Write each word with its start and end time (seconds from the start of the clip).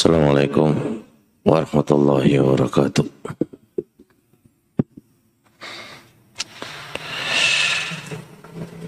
Assalamualaikum 0.00 0.72
warahmatullahi 1.44 2.40
wabarakatuh. 2.40 3.04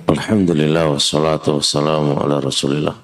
Wassalatu 0.09 1.61
wassalamu 1.61 2.17
ala 2.17 2.41
rasulillah 2.41 2.97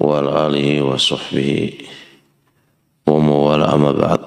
wa 0.00 0.08
ala 0.16 0.48
alihi 0.48 0.80
wa 0.80 0.96
sahbihi 0.96 1.84
wa 3.04 3.20
mawala 3.20 3.68
amma 3.68 3.92
ba'd 3.92 4.24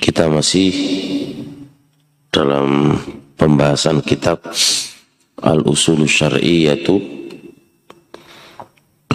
kita 0.00 0.32
masih 0.32 0.72
dalam 2.32 2.96
pembahasan 3.36 4.00
kitab 4.00 4.40
Al-Usul 5.44 6.08
Syar'iyyatu 6.08 7.23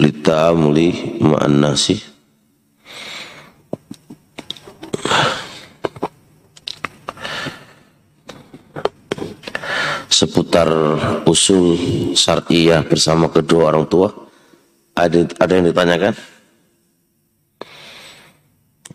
lita'amuli 0.00 1.20
ma'an 1.20 1.60
nasi 1.60 2.00
seputar 10.08 10.68
usul 11.24 11.76
syariah 12.12 12.84
bersama 12.84 13.32
kedua 13.32 13.72
orang 13.72 13.88
tua 13.88 14.12
ada 14.92 15.24
ada 15.40 15.52
yang 15.56 15.64
ditanyakan? 15.72 16.14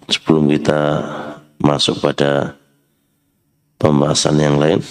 Sebelum 0.05 0.45
kita 0.53 0.81
masuk 1.57 1.97
pada 1.97 2.53
pembahasan 3.81 4.37
yang 4.37 4.61
lain 4.61 4.85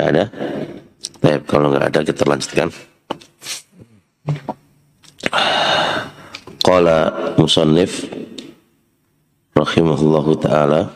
Enggak 0.00 0.16
ada? 0.16 0.24
Baik, 1.20 1.40
kalau 1.44 1.68
enggak 1.68 1.92
ada 1.92 2.00
kita 2.00 2.24
lanjutkan. 2.24 2.68
Qala 6.64 6.98
musannif 7.36 8.08
rahimahullahu 9.52 10.40
taala 10.40 10.88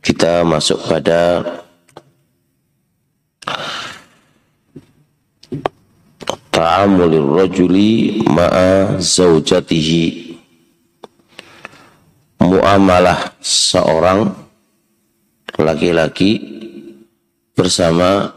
kita 0.00 0.48
masuk 0.48 0.80
pada 0.88 1.44
ta'amulir 6.48 7.20
rajuli 7.36 8.24
ma'a 8.32 8.96
zaujatihi 8.96 10.40
muamalah 12.40 13.36
seorang 13.44 14.45
laki-laki 15.60 16.40
bersama 17.56 18.32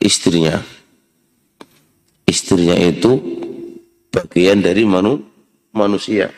istrinya. 0.00 0.60
Istrinya 2.24 2.76
itu 2.80 3.20
bagian 4.08 4.64
dari 4.64 4.88
manu, 4.88 5.20
manusia. 5.72 6.32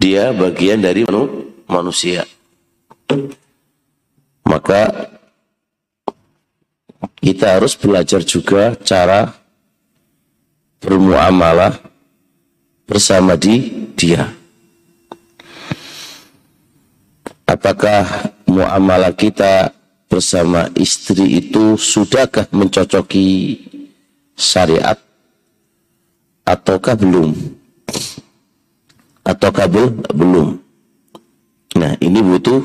Dia 0.00 0.32
bagian 0.34 0.82
dari 0.82 1.06
manu, 1.06 1.54
manusia. 1.70 2.26
Maka 4.42 5.12
kita 7.20 7.60
harus 7.60 7.76
belajar 7.78 8.24
juga 8.24 8.74
cara 8.80 9.30
bermuamalah 10.80 11.78
bersama 12.88 13.36
di 13.36 13.70
dia. 13.94 14.39
Apakah 17.50 18.30
muamalah 18.46 19.10
kita 19.10 19.74
bersama 20.06 20.70
istri 20.78 21.42
itu 21.42 21.74
sudahkah 21.74 22.46
mencocoki 22.54 23.58
syariat? 24.38 24.94
Ataukah 26.46 26.94
belum? 26.94 27.34
Ataukah 29.26 29.66
belum? 30.14 30.58
Nah 31.78 31.92
ini 31.98 32.18
butuh 32.22 32.62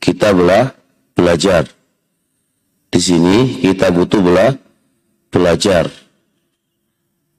kita 0.00 0.32
belah 0.32 0.72
belajar. 1.16 1.68
Di 2.90 3.00
sini 3.00 3.60
kita 3.60 3.92
butuh 3.92 4.20
belah 4.20 4.52
belajar. 5.28 5.88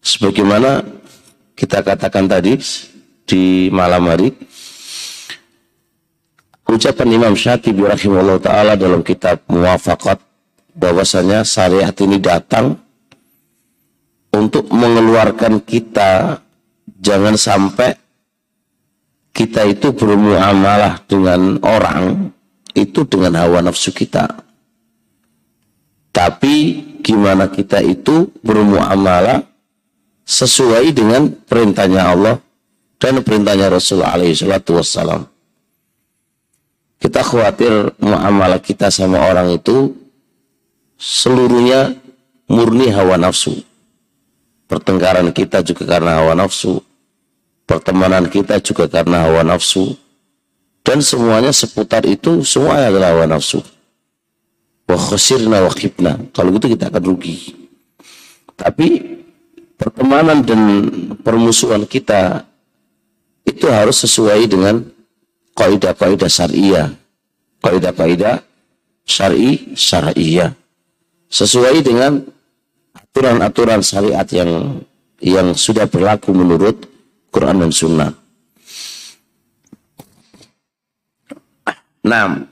Sebagaimana 0.01 0.85
kita 1.57 1.81
katakan 1.81 2.25
tadi 2.29 2.57
di 3.25 3.69
malam 3.73 4.09
hari 4.09 4.33
ucapan 6.71 7.19
Imam 7.19 7.33
Syatibi 7.35 7.83
rahimahullah 7.83 8.39
ta'ala 8.39 8.73
dalam 8.79 9.03
kitab 9.03 9.43
Muwafakat 9.51 10.23
bahwasanya 10.71 11.43
syariat 11.43 11.91
ini 11.99 12.15
datang 12.23 12.79
untuk 14.31 14.71
mengeluarkan 14.71 15.59
kita 15.67 16.39
jangan 17.03 17.35
sampai 17.35 17.99
kita 19.35 19.67
itu 19.67 19.91
bermuamalah 19.91 21.03
dengan 21.03 21.59
orang 21.67 22.31
itu 22.71 23.03
dengan 23.03 23.43
hawa 23.43 23.59
nafsu 23.59 23.91
kita. 23.91 24.31
Tapi 26.11 26.55
gimana 27.03 27.51
kita 27.51 27.83
itu 27.83 28.31
bermuamalah 28.43 29.43
sesuai 30.23 30.91
dengan 30.95 31.31
perintahnya 31.31 32.03
Allah 32.15 32.39
dan 32.99 33.19
perintahnya 33.23 33.71
Rasulullah 33.71 34.15
alaihi 34.15 34.35
wassalam 34.47 35.30
kita 37.01 37.25
khawatir 37.25 37.97
muamalah 37.97 38.61
kita 38.61 38.93
sama 38.93 39.25
orang 39.25 39.57
itu 39.57 39.97
seluruhnya 41.01 41.97
murni 42.45 42.93
hawa 42.93 43.17
nafsu. 43.17 43.65
Pertengkaran 44.69 45.33
kita 45.33 45.65
juga 45.65 45.97
karena 45.97 46.21
hawa 46.21 46.37
nafsu. 46.37 46.77
Pertemanan 47.65 48.29
kita 48.29 48.61
juga 48.61 48.85
karena 48.85 49.25
hawa 49.25 49.41
nafsu. 49.41 49.97
Dan 50.85 51.01
semuanya 51.01 51.49
seputar 51.49 52.05
itu 52.05 52.45
semuanya 52.45 52.93
adalah 52.93 53.09
hawa 53.17 53.25
nafsu. 53.33 53.65
Wa 54.85 54.95
khusirna 54.95 55.57
wa 55.65 55.73
khibna. 55.73 56.21
Kalau 56.37 56.53
gitu 56.53 56.69
kita 56.69 56.93
akan 56.93 57.01
rugi. 57.01 57.57
Tapi 58.53 59.17
pertemanan 59.73 60.45
dan 60.45 60.61
permusuhan 61.25 61.81
kita 61.89 62.45
itu 63.41 63.65
harus 63.73 64.05
sesuai 64.05 64.45
dengan 64.45 64.85
kaidah-kaidah 65.61 66.25
syariah, 66.25 66.89
kaidah-kaidah 67.61 68.41
syar'i 69.05 69.77
syariah. 69.77 70.57
Sesuai 71.29 71.85
dengan 71.85 72.17
aturan-aturan 72.97 73.85
syariat 73.85 74.25
yang 74.33 74.81
yang 75.21 75.53
sudah 75.53 75.85
berlaku 75.85 76.33
menurut 76.33 76.89
Quran 77.29 77.61
dan 77.61 77.71
Sunnah. 77.71 78.11
Nah, 82.01 82.49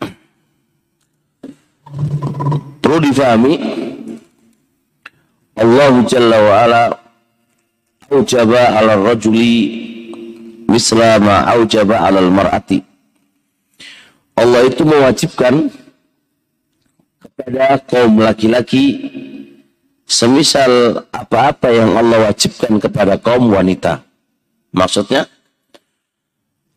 perlu 2.86 3.00
difahami 3.02 3.54
Allah 5.58 5.94
Jalla 6.06 6.38
wa 6.38 6.54
ala 6.62 6.84
ujaba 8.14 8.78
ala 8.78 8.94
rajuli 9.02 9.54
misla 10.70 11.18
ma 11.18 11.50
aujaba 11.50 12.06
ala 12.06 12.22
mar'ati 12.30 12.89
Allah 14.40 14.62
itu 14.72 14.88
mewajibkan 14.88 15.68
kepada 17.20 17.76
kaum 17.84 18.24
laki-laki 18.24 18.84
semisal 20.08 21.04
apa-apa 21.12 21.68
yang 21.70 22.00
Allah 22.00 22.32
wajibkan 22.32 22.80
kepada 22.80 23.20
kaum 23.20 23.52
wanita. 23.52 24.00
Maksudnya 24.72 25.28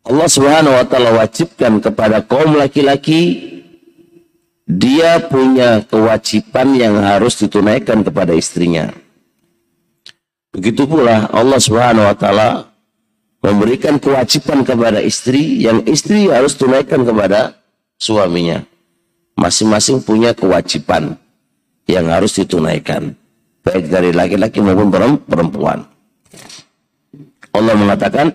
Allah 0.03 0.27
Subhanahu 0.27 0.75
wa 0.75 0.87
taala 0.91 1.15
wajibkan 1.23 1.79
kepada 1.79 2.27
kaum 2.27 2.59
laki-laki 2.59 3.55
dia 4.67 5.23
punya 5.23 5.87
kewajiban 5.87 6.75
yang 6.75 6.99
harus 6.99 7.39
ditunaikan 7.39 8.03
kepada 8.03 8.35
istrinya. 8.35 8.91
Begitu 10.51 10.85
pula 10.91 11.31
Allah 11.31 11.63
Subhanahu 11.63 12.11
wa 12.11 12.17
taala 12.19 12.73
memberikan 13.43 13.99
kewajiban 13.99 14.63
kepada 14.63 15.03
istri 15.03 15.67
yang 15.67 15.83
istri 15.87 16.31
harus 16.31 16.55
tunaikan 16.55 17.03
kepada 17.03 17.62
suaminya. 18.03 18.67
Masing-masing 19.39 20.03
punya 20.03 20.35
kewajiban 20.35 21.15
yang 21.87 22.11
harus 22.11 22.35
ditunaikan. 22.35 23.15
Baik 23.63 23.87
dari 23.87 24.11
laki-laki 24.11 24.59
maupun 24.59 24.91
perempuan. 25.23 25.87
Allah 27.55 27.75
mengatakan, 27.79 28.35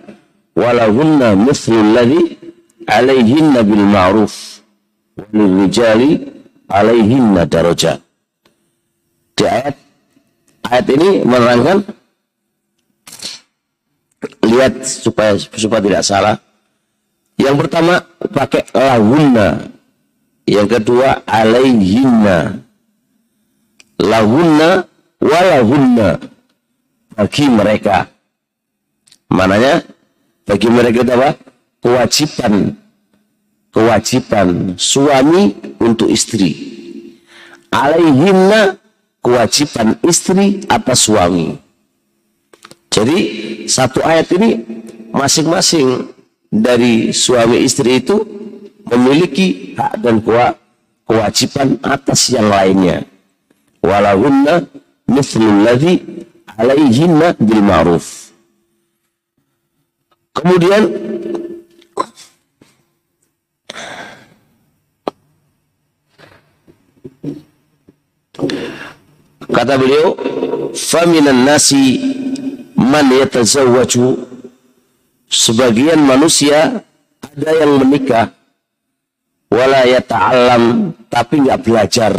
walahunna 0.56 1.36
mithlul 1.36 1.92
ladhi 1.92 2.40
alaihinna 2.88 3.60
bil 3.60 3.84
ma'ruf 3.84 4.64
rijali 5.30 6.24
alaihinna 6.72 7.44
daraja. 7.44 8.00
Di 9.36 9.44
ayat 9.44 9.76
ayat 10.66 10.86
ini 10.96 11.08
menerangkan 11.22 11.78
dilihat 14.42 14.82
supaya 14.82 15.36
supaya 15.36 15.80
tidak 15.84 16.02
salah. 16.02 16.36
Yang 17.38 17.56
pertama 17.64 18.02
pakai 18.34 18.66
lahunna. 18.74 19.70
Yang 20.44 20.68
kedua 20.78 21.22
alaihinna. 21.22 22.58
Lahunna 24.02 24.84
walahunna. 25.22 26.18
Bagi 27.14 27.46
mereka. 27.46 28.10
Mananya? 29.30 29.82
Bagi 30.46 30.68
mereka 30.70 31.06
itu 31.06 31.12
apa? 31.14 31.30
Kewajiban. 31.78 32.54
Kewajiban 33.70 34.74
suami 34.74 35.54
untuk 35.78 36.10
istri. 36.10 36.50
Alaihinna 37.70 38.80
kewajiban 39.22 39.94
istri 40.02 40.64
atas 40.66 41.06
suami. 41.06 41.54
Jadi 42.88 43.18
satu 43.68 44.00
ayat 44.00 44.32
ini 44.34 44.64
masing-masing 45.12 46.17
dari 46.48 47.12
suami 47.12 47.60
istri 47.60 48.00
itu 48.00 48.24
memiliki 48.88 49.76
hak 49.76 50.00
dan 50.00 50.24
kewajiban 51.04 51.76
atas 51.84 52.32
yang 52.32 52.48
lainnya. 52.48 53.04
Walahunna 53.84 54.64
mithlul 55.08 55.64
ladzi 55.64 56.00
alaihinna 56.56 57.36
bil 57.36 57.62
ma'ruf. 57.62 58.32
Kemudian 60.32 60.82
kata 69.50 69.74
beliau, 69.76 70.14
"Faminan 70.74 71.42
nasi 71.42 71.98
man 72.78 73.10
yatazawwaju 73.10 74.27
sebagian 75.28 76.00
manusia 76.00 76.82
ada 77.20 77.50
yang 77.52 77.84
menikah 77.84 78.32
wala 79.52 79.84
yata'allam 79.88 80.92
tapi 81.08 81.44
nggak 81.44 81.60
belajar. 81.64 82.12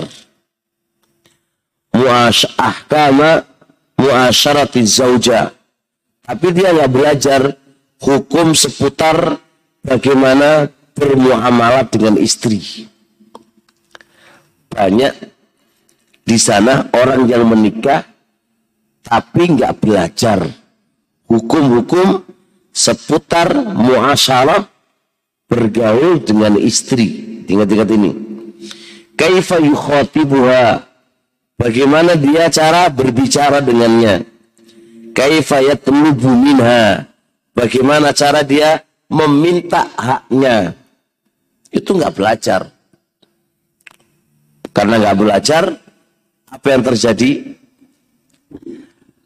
Mu'ash 1.93 2.45
ahkama 2.55 3.43
mu'asyarati 3.97 4.81
zauja. 4.85 5.51
Tapi 6.23 6.47
dia 6.53 6.69
nggak 6.69 6.93
belajar 6.93 7.41
hukum 7.99 8.53
seputar 8.53 9.41
bagaimana 9.81 10.69
bermuamalah 10.93 11.89
dengan 11.89 12.15
istri. 12.21 12.85
Banyak 14.69 15.13
di 16.21 16.37
sana 16.37 16.85
orang 16.93 17.25
yang 17.25 17.49
menikah 17.49 18.05
tapi 19.01 19.57
nggak 19.57 19.81
belajar 19.81 20.45
hukum-hukum 21.25 22.21
seputar 22.73 23.53
muasyarah 23.53 24.65
bergaul 25.49 26.21
dengan 26.21 26.55
istri. 26.61 27.41
Ingat-ingat 27.49 27.89
ini. 27.89 28.11
Kaifa 29.17 29.57
yukhatibuha? 29.59 30.85
Bagaimana 31.59 32.15
dia 32.15 32.47
cara 32.47 32.87
berbicara 32.87 33.59
dengannya? 33.59 34.23
Kaifa 35.11 35.59
yatlubu 35.59 36.31
minha? 36.31 37.03
Bagaimana 37.51 38.15
cara 38.15 38.45
dia 38.45 38.79
meminta 39.11 39.89
haknya? 39.99 40.77
Itu 41.73 41.99
nggak 41.99 42.15
belajar. 42.15 42.71
Karena 44.71 44.95
nggak 45.01 45.17
belajar, 45.19 45.63
apa 46.47 46.67
yang 46.71 46.81
terjadi? 46.85 47.31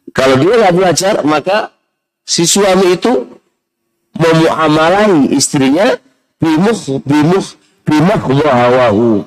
Kalau 0.10 0.36
dia 0.42 0.54
nggak 0.57 0.75
belajar, 0.75 1.16
maka 1.22 1.69
si 2.24 2.48
suami 2.48 2.96
itu 2.96 3.12
memuamalai 4.16 5.31
istrinya 5.36 5.96
bimuh 6.40 7.04
bimuh 7.04 7.46
bimah 7.84 8.22
hawahu 8.24 9.24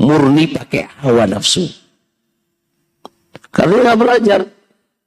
murni 0.00 0.50
pakai 0.52 0.88
hawa 1.00 1.24
nafsu. 1.28 1.68
Karena 3.54 3.90
nggak 3.90 3.98
belajar 3.98 4.40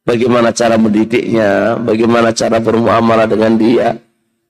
bagaimana 0.08 0.56
cara 0.56 0.80
mendidiknya, 0.80 1.76
bagaimana 1.84 2.32
cara 2.32 2.64
bermuamalah 2.64 3.28
dengan 3.28 3.60
dia, 3.60 4.00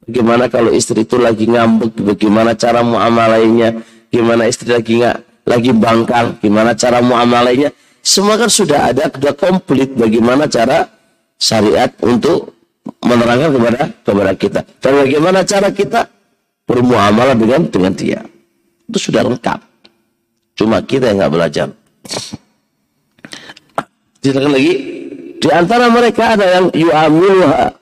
bagaimana 0.06 0.46
kalau 0.54 0.70
istri 0.70 1.02
itu 1.02 1.18
lagi 1.18 1.50
ngambek, 1.50 1.98
bagaimana 2.06 2.54
cara 2.54 2.86
muamalainya, 2.86 3.82
gimana 4.14 4.46
istri 4.46 4.70
lagi 4.70 5.02
nggak 5.02 5.18
lagi 5.50 5.72
bangkang, 5.74 6.38
gimana 6.38 6.78
cara 6.78 7.02
muamalainya 7.02 7.74
semua 8.08 8.40
kan 8.40 8.48
sudah 8.48 8.94
ada, 8.94 9.12
sudah 9.12 9.34
komplit 9.36 9.92
bagaimana 9.92 10.48
cara 10.48 10.88
syariat 11.38 11.89
untuk 12.04 12.54
menerangkan 13.01 13.50
kepada 13.54 13.81
kepada 14.04 14.31
kita. 14.34 14.60
Dan 14.81 14.92
bagaimana 15.06 15.39
cara 15.45 15.69
kita 15.72 16.01
bermuamalah 16.68 17.38
dengan 17.38 17.62
dengan 17.69 17.94
dia. 17.94 18.19
Itu 18.89 19.12
sudah 19.12 19.24
lengkap. 19.24 19.60
Cuma 20.57 20.81
kita 20.81 21.13
yang 21.13 21.22
nggak 21.22 21.34
belajar. 21.34 21.68
Silakan 24.22 24.51
lagi. 24.54 24.74
Di 25.38 25.50
antara 25.54 25.86
mereka 25.94 26.34
ada 26.34 26.45
yang 26.50 26.66
yu'amiluha 26.74 27.78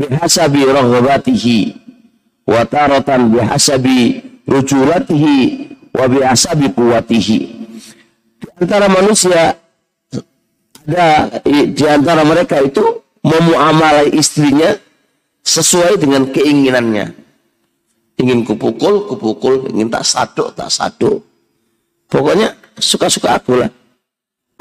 bihasabi 0.00 0.64
rahobatihi 0.64 1.58
wa 2.48 2.62
taratan 2.64 3.32
bihasabi 3.36 4.24
rujulatihi 4.48 5.36
wa 5.92 6.04
bihasabi 6.08 6.72
kuwatihi 6.72 7.38
antara 8.60 8.86
manusia 8.88 9.56
ada 10.86 11.42
di 11.50 11.84
antara 11.86 12.22
mereka 12.22 12.62
itu 12.62 13.02
memuamalai 13.26 14.14
istrinya 14.14 14.70
sesuai 15.42 15.98
dengan 15.98 16.30
keinginannya. 16.30 17.10
Ingin 18.22 18.46
kupukul, 18.46 19.10
kupukul. 19.10 19.66
Ingin 19.74 19.90
tak 19.90 20.06
saduk, 20.06 20.54
tak 20.54 20.70
saduk. 20.70 21.26
Pokoknya 22.06 22.54
suka-suka 22.78 23.34
aku 23.34 23.58
lah. 23.58 23.70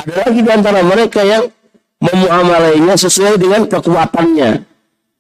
Ada 0.02 0.28
lagi 0.28 0.40
di 0.42 0.52
antara 0.52 0.82
mereka 0.82 1.22
yang 1.22 1.46
memuamalainya 2.02 2.98
sesuai 3.00 3.40
dengan 3.40 3.70
kekuatannya, 3.70 4.66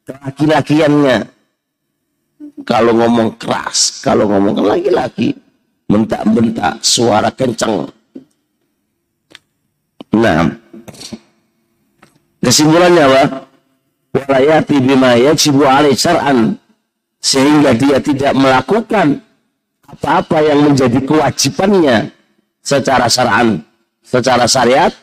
kelaki-lakiannya. 0.10 1.18
Kalau 2.66 2.92
ngomong 2.98 3.38
keras, 3.38 4.02
kalau 4.02 4.25
ngomong 4.25 4.57
laki-laki, 4.57 5.38
bentak-bentak, 5.86 6.81
suara 6.81 7.30
kencang, 7.30 7.88
Nah, 10.16 10.48
kesimpulannya 12.45 13.03
apa? 13.03 13.23
Walayati 14.15 14.75
bima 14.79 15.17
yajibu 15.19 15.65
alaih 15.67 15.97
syar'an. 15.97 16.56
Sehingga 17.19 17.73
dia 17.73 17.97
tidak 17.97 18.37
melakukan 18.37 19.19
apa-apa 19.89 20.45
yang 20.45 20.61
menjadi 20.69 21.01
kewajibannya 21.01 22.13
secara 22.61 23.09
syar'an, 23.09 23.65
secara 24.06 24.45
syariat. 24.45 24.94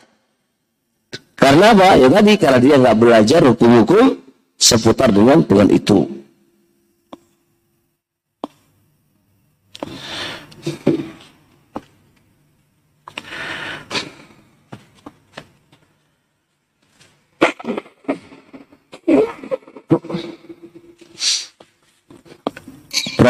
Karena 1.34 1.74
apa? 1.74 1.98
Ya 1.98 2.06
tadi, 2.06 2.32
karena 2.38 2.58
dia 2.62 2.74
nggak 2.78 2.98
belajar 3.02 3.40
hukum-hukum 3.42 4.22
seputar 4.54 5.10
dengan 5.10 5.42
dengan 5.42 5.68
itu. 5.74 6.21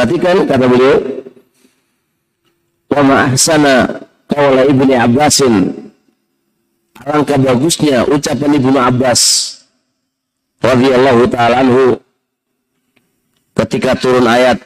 Perhatikan 0.02 0.50
kata 0.50 0.66
beliau, 0.66 0.98
wa 2.90 3.06
ma'ahsana 3.06 4.02
qawla 4.26 4.66
Ibni 4.66 4.98
Abbasin. 4.98 5.54
Alangkah 7.06 7.38
bagusnya 7.38 8.02
ucapan 8.10 8.58
Ibnu 8.58 8.82
Abbas 8.82 9.22
radhiyallahu 10.58 11.30
taala 11.30 11.62
anhu 11.62 12.02
ketika 13.54 13.94
turun 13.94 14.26
ayat 14.26 14.58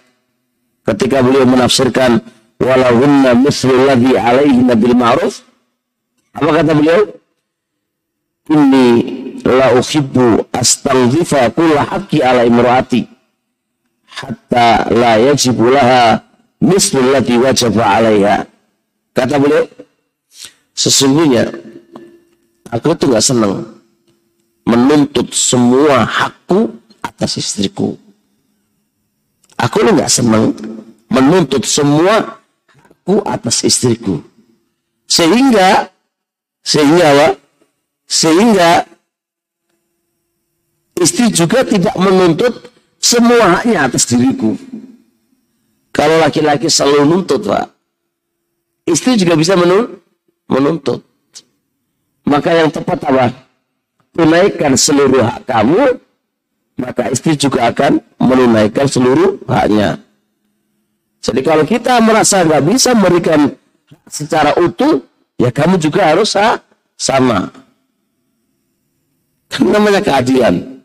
ketika 0.88 1.21
beliau 1.21 1.45
menafsirkan 1.45 2.25
walahunna 2.57 3.37
mislu 3.37 3.76
ladzi 3.93 4.16
alaihi 4.16 4.64
bil 4.73 4.97
ma'ruf. 4.97 5.45
Apa 6.33 6.64
kata 6.64 6.73
beliau? 6.73 7.12
Inni 8.49 8.88
la 9.45 9.76
uhibbu 9.76 10.49
astaghfifa 10.49 11.52
kulla 11.52 11.85
haqqi 11.85 12.25
ala 12.25 12.49
imraati 12.49 13.16
hatta 14.17 14.89
la 14.97 15.21
yajibu 15.21 15.69
laha 15.69 16.25
wajaba 17.43 17.85
alaiha. 18.01 18.49
Kata 19.13 19.37
beliau, 19.41 19.69
sesungguhnya 20.73 21.53
aku 22.73 22.97
tuh 22.97 23.13
nggak 23.13 23.25
senang 23.25 23.77
menuntut 24.65 25.33
semua 25.33 26.05
hakku 26.05 26.73
atas 27.01 27.41
istriku. 27.41 27.97
Aku 29.57 29.77
lu 29.81 29.97
nggak 29.97 30.13
senang 30.13 30.53
menuntut 31.09 31.65
semua 31.65 32.41
hakku 32.69 33.25
atas 33.25 33.65
istriku. 33.65 34.21
Sehingga 35.09 35.89
sehingga 36.61 37.05
apa? 37.15 37.29
Sehingga 38.07 38.71
istri 41.01 41.31
juga 41.33 41.63
tidak 41.65 41.95
menuntut 41.97 42.75
semua 43.07 43.45
haknya 43.59 43.87
atas 43.87 44.03
diriku. 44.11 44.59
Kalau 45.95 46.19
laki-laki 46.19 46.67
selalu 46.67 47.07
nuntut, 47.07 47.47
Pak. 47.47 47.71
Istri 48.87 49.23
juga 49.23 49.39
bisa 49.39 49.55
menuntut. 50.51 51.07
Maka 52.27 52.51
yang 52.51 52.75
tepat 52.75 53.07
apa? 53.07 53.31
Tunaikan 54.11 54.75
seluruh 54.75 55.23
hak 55.23 55.47
kamu, 55.47 56.03
maka 56.83 57.09
istri 57.15 57.39
juga 57.39 57.71
akan 57.71 58.03
menunaikan 58.19 58.91
seluruh 58.91 59.39
haknya. 59.47 60.03
Jadi 61.23 61.41
kalau 61.43 61.65
kita 61.67 61.99
merasa 62.03 62.43
nggak 62.43 62.65
bisa 62.67 62.95
memberikan 62.95 63.51
secara 64.07 64.55
utuh, 64.59 65.03
ya 65.39 65.51
kamu 65.55 65.79
juga 65.79 66.13
harus 66.13 66.35
sama. 66.99 67.51
Kan 69.49 69.71
namanya 69.71 70.03
keadilan. 70.03 70.75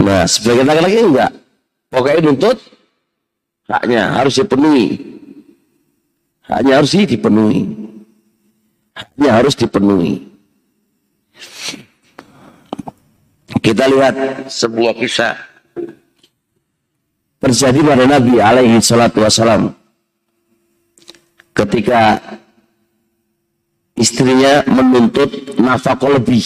Nah, 0.00 0.24
sebagian 0.24 0.64
laki-laki 0.64 0.96
enggak. 1.04 1.32
Pokoknya 1.92 2.20
nuntut 2.24 2.56
haknya 3.68 4.02
harus 4.16 4.34
dipenuhi. 4.40 4.86
Haknya 6.48 6.72
harus 6.80 6.90
dipenuhi. 6.96 7.62
Haknya 8.96 9.30
harus 9.30 9.54
dipenuhi. 9.54 10.14
Kita 13.60 13.84
lihat 13.92 14.48
sebuah 14.48 14.96
kisah 14.96 15.36
terjadi 17.40 17.80
pada 17.84 18.04
Nabi 18.08 18.40
alaihi 18.40 18.80
salatu 18.80 19.24
wasalam 19.24 19.72
ketika 21.56 22.20
istrinya 23.96 24.64
menuntut 24.64 25.56
nafkah 25.60 26.08
lebih 26.08 26.44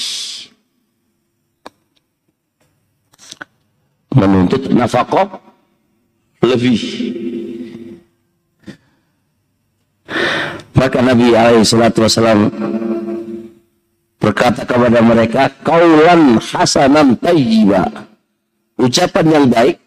menuntut 4.15 4.71
nafkah 4.71 5.43
lebih. 6.41 6.81
Maka 10.75 10.99
Nabi 11.01 11.33
alaihi 11.33 11.65
salatu 11.65 12.05
wasalam 12.05 12.51
berkata 14.19 14.65
kepada 14.65 15.01
mereka 15.05 15.51
kaulan 15.63 16.39
hasanan 16.41 17.19
tayyiba. 17.21 17.89
Ucapan 18.75 19.27
yang 19.31 19.47
baik 19.47 19.79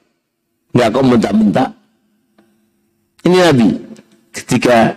nggak 0.72 0.90
kau 0.96 1.04
bentak-bentak 1.04 1.78
ini 3.28 3.44
Nabi 3.44 3.70
ketika 4.32 4.96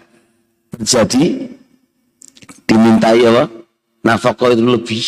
terjadi 0.70 1.50
dimintai 2.70 3.26
apa? 3.26 3.44
Nafkah 4.06 4.54
itu 4.54 4.62
lebih. 4.62 5.04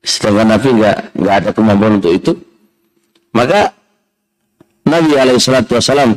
Sedangkan 0.00 0.56
Nabi 0.56 0.68
nggak 0.80 0.98
nggak 1.20 1.34
ada 1.36 1.50
kemampuan 1.52 2.00
untuk 2.00 2.16
itu 2.16 2.32
maka 3.36 3.76
Nabi 4.88 5.12
alaihi 5.12 5.42
salatu 5.42 5.76
wasalam 5.76 6.16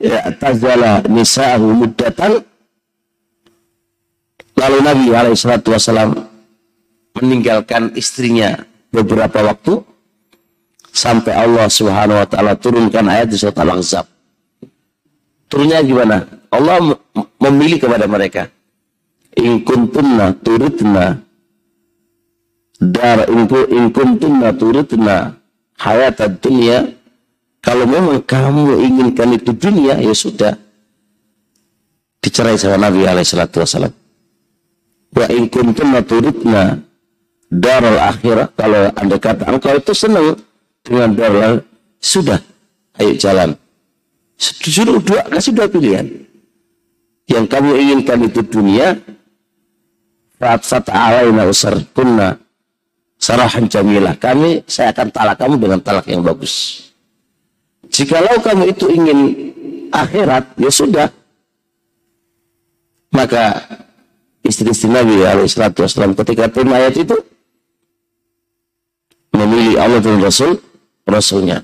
ya 0.00 0.32
tazala 0.40 1.04
nisa'ahu 1.04 1.66
muddatan 1.84 2.40
lalu 4.56 4.78
Nabi 4.80 5.06
alaihi 5.12 5.36
salatu 5.36 5.76
wasalam 5.76 6.16
meninggalkan 7.20 7.92
istrinya 7.92 8.64
beberapa 8.88 9.44
waktu 9.52 9.84
sampai 10.96 11.36
Allah 11.36 11.68
Subhanahu 11.68 12.24
wa 12.24 12.28
taala 12.28 12.56
turunkan 12.56 13.04
ayat 13.04 13.28
di 13.28 13.36
surat 13.36 13.56
Al-Ahzab. 13.60 14.08
Turunnya 15.52 15.84
gimana? 15.84 16.24
Allah 16.48 16.96
memilih 17.36 17.84
kepada 17.84 18.08
mereka. 18.08 18.48
In 19.36 19.60
kuntunna 19.60 20.32
turidna 20.40 21.20
dar 22.80 23.28
in 23.28 23.92
kuntunna 23.92 24.56
turidna 24.56 25.36
hayat 25.80 26.18
dunia 26.40 26.92
kalau 27.60 27.84
memang 27.84 28.22
kamu 28.22 28.78
inginkan 28.84 29.34
itu 29.34 29.50
dunia 29.52 29.98
ya 29.98 30.14
sudah. 30.14 30.54
Dicerai 32.22 32.58
sama 32.58 32.90
Nabi 32.90 33.06
alaihi 33.06 33.26
salatu 33.26 33.62
wasallam 33.62 33.94
wa 35.14 35.26
in 35.30 35.46
kuntunna 35.46 36.02
turidna 36.02 36.82
daral 37.46 37.96
akhirah 38.02 38.50
kalau 38.58 38.90
anda 38.98 39.16
kata 39.16 39.46
engkau 39.46 39.78
itu 39.78 39.94
senang 39.94 40.34
dengan 40.82 41.14
dolar 41.14 41.62
sudah 42.02 42.42
ayo 42.98 43.14
jalan. 43.14 43.54
Suruh 44.36 45.00
dua 45.00 45.24
kasih 45.32 45.54
dua 45.56 45.70
pilihan. 45.70 46.06
Yang 47.26 47.44
kamu 47.50 47.70
inginkan 47.74 48.18
itu 48.22 48.40
dunia 48.46 48.94
Fatsat 50.36 50.92
alaina 50.92 51.48
usar 51.48 51.80
kunna 51.96 52.36
sarahan 53.16 53.64
jamilah 53.66 54.14
kami 54.20 54.62
saya 54.68 54.92
akan 54.92 55.08
talak 55.10 55.36
kamu 55.40 55.54
dengan 55.56 55.80
talak 55.80 56.06
yang 56.08 56.20
bagus 56.20 56.86
jikalau 57.88 58.38
kamu 58.44 58.70
itu 58.70 58.86
ingin 58.92 59.18
akhirat 59.90 60.52
ya 60.60 60.70
sudah 60.70 61.08
maka 63.14 63.64
istri-istri 64.44 64.92
Nabi 64.92 65.24
alaihissalam 65.24 66.12
ketika 66.14 66.52
terima 66.52 66.76
ayat 66.76 66.94
itu 67.00 67.16
memilih 69.36 69.76
Allah 69.76 70.00
dan 70.00 70.18
Rasul 70.20 70.58
Rasulnya. 71.06 71.62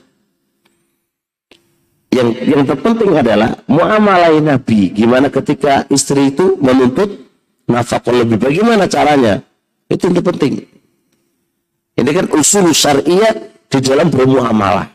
Yang 2.12 2.28
yang 2.44 2.62
terpenting 2.68 3.12
adalah 3.16 3.56
muamalah 3.64 4.36
Nabi. 4.36 4.92
Gimana 4.92 5.32
ketika 5.32 5.88
istri 5.88 6.28
itu 6.30 6.60
menuntut 6.60 7.08
nafkah 7.64 8.12
lebih. 8.12 8.36
Bagaimana 8.36 8.84
caranya? 8.84 9.40
Itu 9.88 10.12
yang 10.12 10.20
terpenting. 10.20 10.68
Ini 11.96 12.10
kan 12.10 12.26
usul 12.32 12.72
syariah 12.72 13.52
di 13.68 13.78
dalam 13.80 14.08
bermuamalah. 14.08 14.88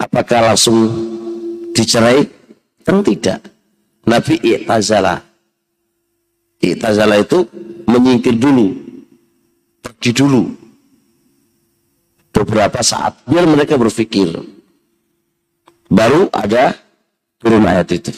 Apakah 0.00 0.52
langsung 0.52 0.76
dicerai? 1.72 2.24
Tentu 2.84 3.12
tidak. 3.12 3.40
Nabi 4.06 4.38
i'tazala. 4.40 5.18
I'tazala 6.62 7.20
itu 7.20 7.44
menyingkir 7.84 8.38
dulu. 8.38 8.72
Pergi 9.82 10.10
dulu 10.14 10.66
beberapa 12.36 12.84
saat 12.84 13.16
biar 13.24 13.48
mereka 13.48 13.80
berpikir 13.80 14.28
baru 15.88 16.28
ada 16.28 16.76
turun 17.40 17.64
ayat 17.64 17.88
itu 17.96 18.12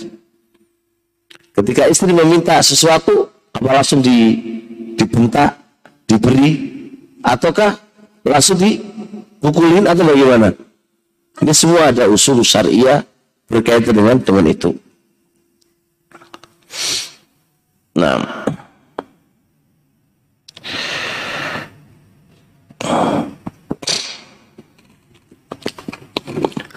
ketika 1.55 1.87
istri 1.87 2.11
meminta 2.11 2.59
sesuatu 2.59 3.31
apa 3.55 3.71
langsung 3.79 4.03
di, 4.03 4.35
dibentak 4.99 5.55
diberi 6.11 6.78
ataukah 7.29 7.77
langsung 8.25 8.57
dipukulin 8.57 9.85
atau 9.85 10.05
bagaimana? 10.05 10.49
Ini 11.39 11.53
semua 11.55 11.93
ada 11.93 12.09
usul 12.09 12.43
syariah 12.43 13.05
berkaitan 13.47 13.95
dengan 13.95 14.17
teman 14.19 14.49
itu. 14.49 14.75
Nah. 17.95 18.19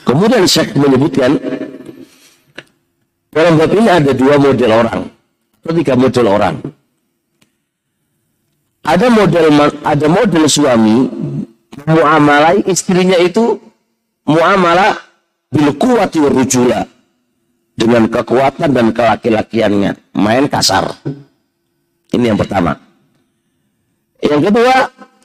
Kemudian 0.01 0.43
Syekh 0.43 0.75
menyebutkan 0.75 1.39
dalam 3.31 3.55
bab 3.55 3.71
ini 3.71 3.87
ada 3.87 4.11
dua 4.11 4.35
model 4.35 4.71
orang, 4.75 5.01
atau 5.63 5.71
tiga 5.71 5.95
model 5.95 6.25
orang. 6.27 6.55
Ada 8.81 9.07
model 9.13 9.45
ada 9.85 10.07
model 10.09 10.43
suami 10.49 11.05
muamalai 11.85 12.65
istrinya 12.65 13.17
itu 13.21 13.61
muamalah 14.25 14.97
bil 15.53 15.77
kuwati 15.77 16.17
rujula 16.17 16.89
dengan 17.77 18.09
kekuatan 18.09 18.69
dan 18.73 18.93
kelaki-lakiannya, 18.93 20.17
main 20.17 20.45
kasar. 20.49 20.97
Ini 22.11 22.33
yang 22.33 22.39
pertama. 22.41 22.77
Yang 24.21 24.41
kedua, 24.51 24.75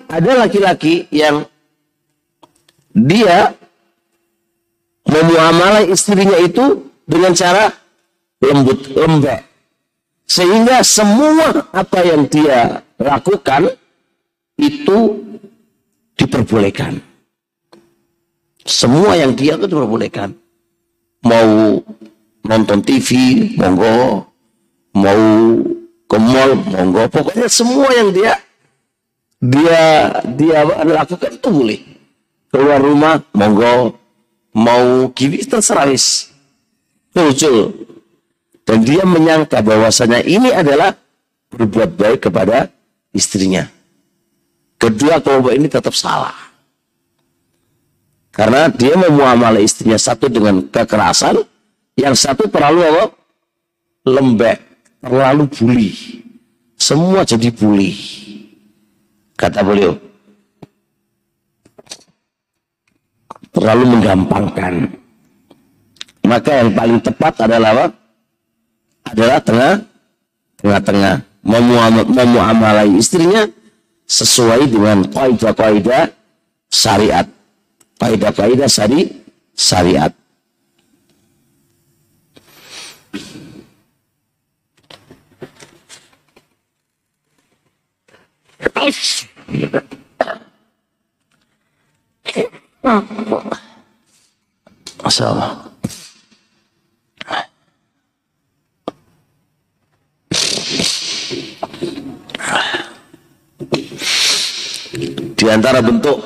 ada 0.09 0.31
laki-laki 0.41 1.09
yang 1.13 1.45
dia 2.97 3.53
memuamalah 5.05 5.85
istrinya 5.85 6.39
itu 6.41 6.89
dengan 7.05 7.37
cara 7.37 7.71
lembut 8.41 8.89
lembek 8.97 9.45
sehingga 10.27 10.83
semua 10.83 11.71
apa 11.71 12.03
yang 12.03 12.27
dia 12.27 12.83
lakukan 13.01 13.73
itu 14.57 14.99
diperbolehkan. 16.17 17.01
Semua 18.67 19.15
yang 19.15 19.37
dia 19.37 19.55
itu 19.55 19.67
diperbolehkan. 19.69 20.35
Mau 21.23 21.81
nonton 22.43 22.79
TV 22.83 23.11
monggo. 23.55 24.27
Mau 24.97 25.23
ke 26.09 26.17
mall 26.19 26.51
monggo. 26.67 27.03
Pokoknya 27.13 27.47
semua 27.47 27.89
yang 27.95 28.11
dia 28.11 28.33
dia 29.39 29.83
dia 30.35 30.65
lakukan 30.83 31.37
itu 31.37 31.49
boleh. 31.49 31.81
Keluar 32.51 32.81
rumah 32.81 33.23
monggo. 33.37 33.95
Mau 34.57 35.13
gini 35.13 35.45
terserah 35.45 35.87
wis. 35.87 36.33
Muncul 37.13 37.73
dan 38.67 38.83
dia 38.83 39.07
menyangka 39.07 39.63
bahwasanya 39.63 40.27
ini 40.27 40.51
adalah 40.51 40.93
berbuat 41.55 41.95
baik 41.95 42.29
kepada 42.29 42.69
istrinya 43.17 43.65
Kedua 44.77 45.19
kelompok 45.25 45.53
ini 45.57 45.67
tetap 45.73 45.97
salah. 45.97 46.37
Karena 48.29 48.69
dia 48.69 48.93
memuamalah 48.93 49.65
istrinya 49.65 49.97
satu 49.97 50.29
dengan 50.29 50.61
kekerasan, 50.69 51.41
yang 51.97 52.13
satu 52.13 52.45
terlalu 52.53 53.09
lembek, 54.05 54.61
terlalu 55.01 55.49
bully. 55.49 55.93
Semua 56.77 57.25
jadi 57.25 57.49
bully. 57.49 57.97
Kata 59.41 59.65
beliau. 59.65 59.97
Terlalu 63.57 63.85
menggampangkan. 63.97 64.75
Maka 66.29 66.51
yang 66.61 66.71
paling 66.77 67.01
tepat 67.01 67.49
adalah? 67.49 67.89
Adalah 69.07 69.39
tengah 69.41 69.73
tengah-tengah 70.61 71.26
memuamalai 71.47 72.99
istrinya 72.99 73.47
sesuai 74.07 74.67
dengan 74.67 75.07
kaidah-kaidah 75.07 76.11
syariat. 76.67 77.27
Kaidah-kaidah 77.97 78.69
syari 78.69 79.09
syariat. 79.55 80.13
Masalah. 95.03 95.71
Di 105.37 105.47
antara 105.51 105.83
bentuk 105.83 106.23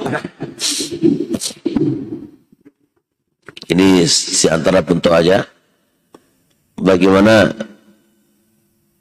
ini 3.73 4.04
di 4.04 4.47
antara 4.52 4.85
bentuk 4.85 5.09
aja 5.09 5.49
bagaimana 6.76 7.49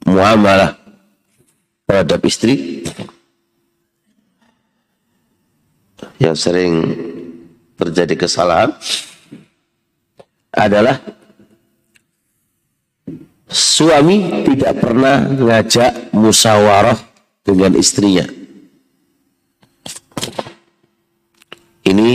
muamalah 0.08 0.72
terhadap 1.84 2.20
istri 2.24 2.80
yang 6.16 6.32
sering 6.32 6.96
terjadi 7.76 8.24
kesalahan 8.24 8.72
adalah 10.56 11.19
suami 13.50 14.46
tidak 14.46 14.78
pernah 14.78 15.26
ngajak 15.26 16.14
musyawarah 16.14 16.96
dengan 17.42 17.74
istrinya. 17.74 18.24
Ini 21.82 22.10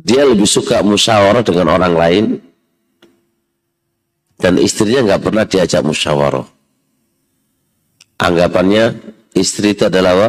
dia 0.00 0.22
lebih 0.24 0.48
suka 0.48 0.80
musyawarah 0.80 1.44
dengan 1.44 1.68
orang 1.68 1.94
lain 1.94 2.24
dan 4.40 4.56
istrinya 4.56 5.04
nggak 5.04 5.22
pernah 5.22 5.44
diajak 5.44 5.84
musyawarah. 5.84 6.46
Anggapannya 8.18 8.98
istri 9.36 9.78
itu 9.78 9.86
adalah 9.86 10.12
apa? 10.16 10.28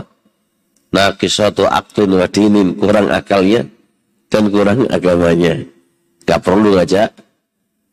Nakisatu 0.89 1.70
aktun 1.70 2.18
wadinin, 2.18 2.74
kurang 2.77 3.13
akalnya 3.13 3.65
dan 4.29 4.50
kurang 4.50 4.89
agamanya. 4.89 5.65
Gak 6.25 6.41
perlu 6.46 6.77
ngajak 6.77 7.13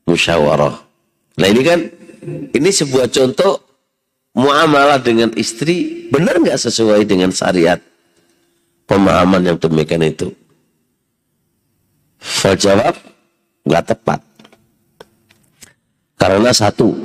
musyawarah. 0.08 0.85
Nah 1.36 1.46
ini 1.52 1.60
kan, 1.60 1.80
ini 2.52 2.70
sebuah 2.72 3.12
contoh 3.12 3.60
muamalah 4.36 5.00
dengan 5.00 5.32
istri 5.36 6.08
benar 6.12 6.36
nggak 6.40 6.60
sesuai 6.60 7.08
dengan 7.08 7.32
syariat 7.32 7.80
pemahaman 8.88 9.42
yang 9.44 9.58
demikian 9.60 10.04
itu. 10.04 10.32
Fal 12.16 12.56
jawab 12.56 12.96
nggak 13.68 13.84
tepat. 13.92 14.20
Karena 16.16 16.50
satu, 16.50 16.96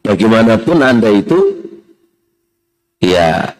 bagaimanapun 0.00 0.80
Anda 0.80 1.12
itu 1.12 1.38
ya 3.04 3.52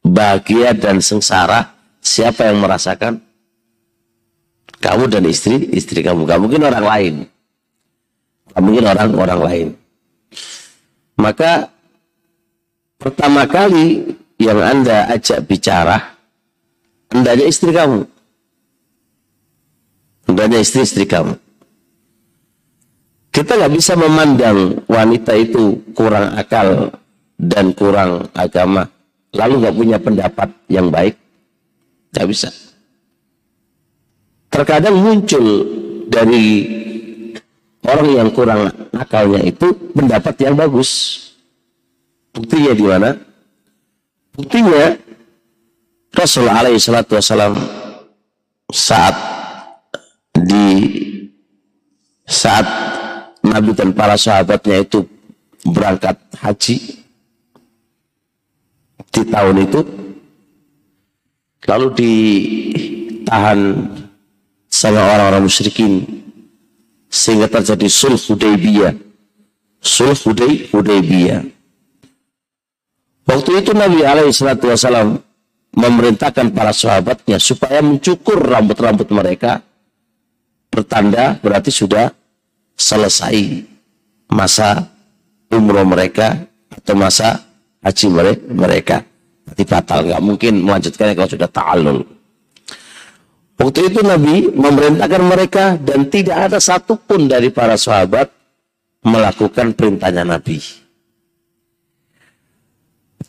bahagia 0.00 0.72
dan 0.72 1.04
sengsara 1.04 1.76
siapa 2.00 2.48
yang 2.48 2.64
merasakan? 2.64 3.20
Kamu 4.80 5.10
dan 5.10 5.26
istri, 5.26 5.68
istri 5.74 6.00
kamu. 6.04 6.24
Gak 6.28 6.40
mungkin 6.40 6.62
orang 6.62 6.84
lain. 6.84 7.14
Mungkin 8.56 8.88
orang-orang 8.88 9.40
lain. 9.44 9.68
Maka 11.20 11.68
pertama 12.96 13.44
kali 13.44 14.16
yang 14.40 14.60
Anda 14.60 15.12
ajak 15.12 15.44
bicara, 15.44 16.16
hendaknya 17.12 17.46
istri 17.48 17.72
kamu. 17.72 18.08
Hendaknya 20.26 20.58
istri-istri 20.60 21.06
kamu. 21.06 21.38
Kita 23.30 23.52
nggak 23.60 23.74
bisa 23.76 23.94
memandang 23.94 24.80
wanita 24.88 25.36
itu 25.36 25.84
kurang 25.92 26.34
akal 26.34 26.90
dan 27.36 27.76
kurang 27.76 28.32
agama, 28.32 28.88
lalu 29.36 29.62
nggak 29.62 29.76
punya 29.76 29.98
pendapat 30.00 30.48
yang 30.72 30.88
baik. 30.88 31.14
Nggak 32.16 32.28
bisa. 32.32 32.48
Terkadang 34.48 34.96
muncul 34.98 35.44
dari 36.08 36.64
orang 37.86 38.08
yang 38.10 38.28
kurang 38.34 38.68
akalnya 38.90 39.40
itu 39.46 39.70
pendapat 39.94 40.34
yang 40.42 40.58
bagus. 40.58 41.22
Buktinya 42.34 42.72
di 42.76 42.84
mana? 42.84 43.10
Buktinya 44.36 44.92
Rasulullah 46.12 46.60
alaihi 46.66 46.82
salatu 46.82 47.16
wasalam 47.16 47.56
saat 48.68 49.16
di 50.36 50.66
saat 52.26 52.66
Nabi 53.46 53.72
dan 53.72 53.94
para 53.94 54.18
sahabatnya 54.18 54.82
itu 54.84 55.06
berangkat 55.64 56.18
haji 56.36 56.76
di 59.14 59.22
tahun 59.24 59.56
itu 59.64 59.80
lalu 61.66 61.86
ditahan 61.96 63.58
sama 64.68 65.00
orang-orang 65.00 65.48
musyrikin 65.48 66.15
sehingga 67.10 67.46
terjadi 67.50 67.86
sulh 67.86 68.18
Hudaybiyah 68.18 68.94
sulh 69.80 70.16
Huday 70.16 70.66
Hudaybiyah 70.70 71.42
waktu 73.26 73.50
itu 73.62 73.70
Nabi 73.74 74.02
alaihi 74.02 74.34
salatu 74.34 74.70
wasallam 74.70 75.22
memerintahkan 75.76 76.56
para 76.56 76.72
sahabatnya 76.72 77.36
supaya 77.36 77.84
mencukur 77.84 78.40
rambut-rambut 78.40 79.08
mereka 79.12 79.60
bertanda 80.72 81.36
berarti 81.40 81.72
sudah 81.72 82.12
selesai 82.76 83.64
masa 84.28 84.84
umroh 85.48 85.86
mereka 85.86 86.44
atau 86.68 86.94
masa 86.98 87.40
haji 87.80 88.06
mereka. 88.50 89.02
Berarti 89.46 89.62
batal. 89.64 89.98
Nggak 90.10 90.22
mungkin 90.22 90.52
melanjutkannya 90.66 91.14
kalau 91.14 91.30
sudah 91.30 91.50
ta'alul. 91.50 91.98
Waktu 93.56 93.80
itu 93.88 94.00
Nabi 94.04 94.52
memerintahkan 94.52 95.22
mereka 95.24 95.64
dan 95.80 96.12
tidak 96.12 96.52
ada 96.52 96.58
satupun 96.60 97.24
dari 97.24 97.48
para 97.48 97.80
sahabat 97.80 98.28
melakukan 99.00 99.72
perintahnya 99.72 100.28
Nabi. 100.28 100.60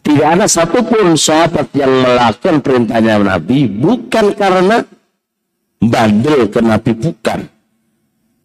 Tidak 0.03 0.27
ada 0.27 0.47
satupun 0.47 1.15
sahabat 1.15 1.71
yang 1.75 1.91
melakukan 1.91 2.59
perintahnya 2.59 3.23
Nabi 3.23 3.71
bukan 3.71 4.35
karena 4.35 4.83
bandel 5.79 6.51
ke 6.51 6.59
Nabi 6.59 6.91
bukan 6.95 7.47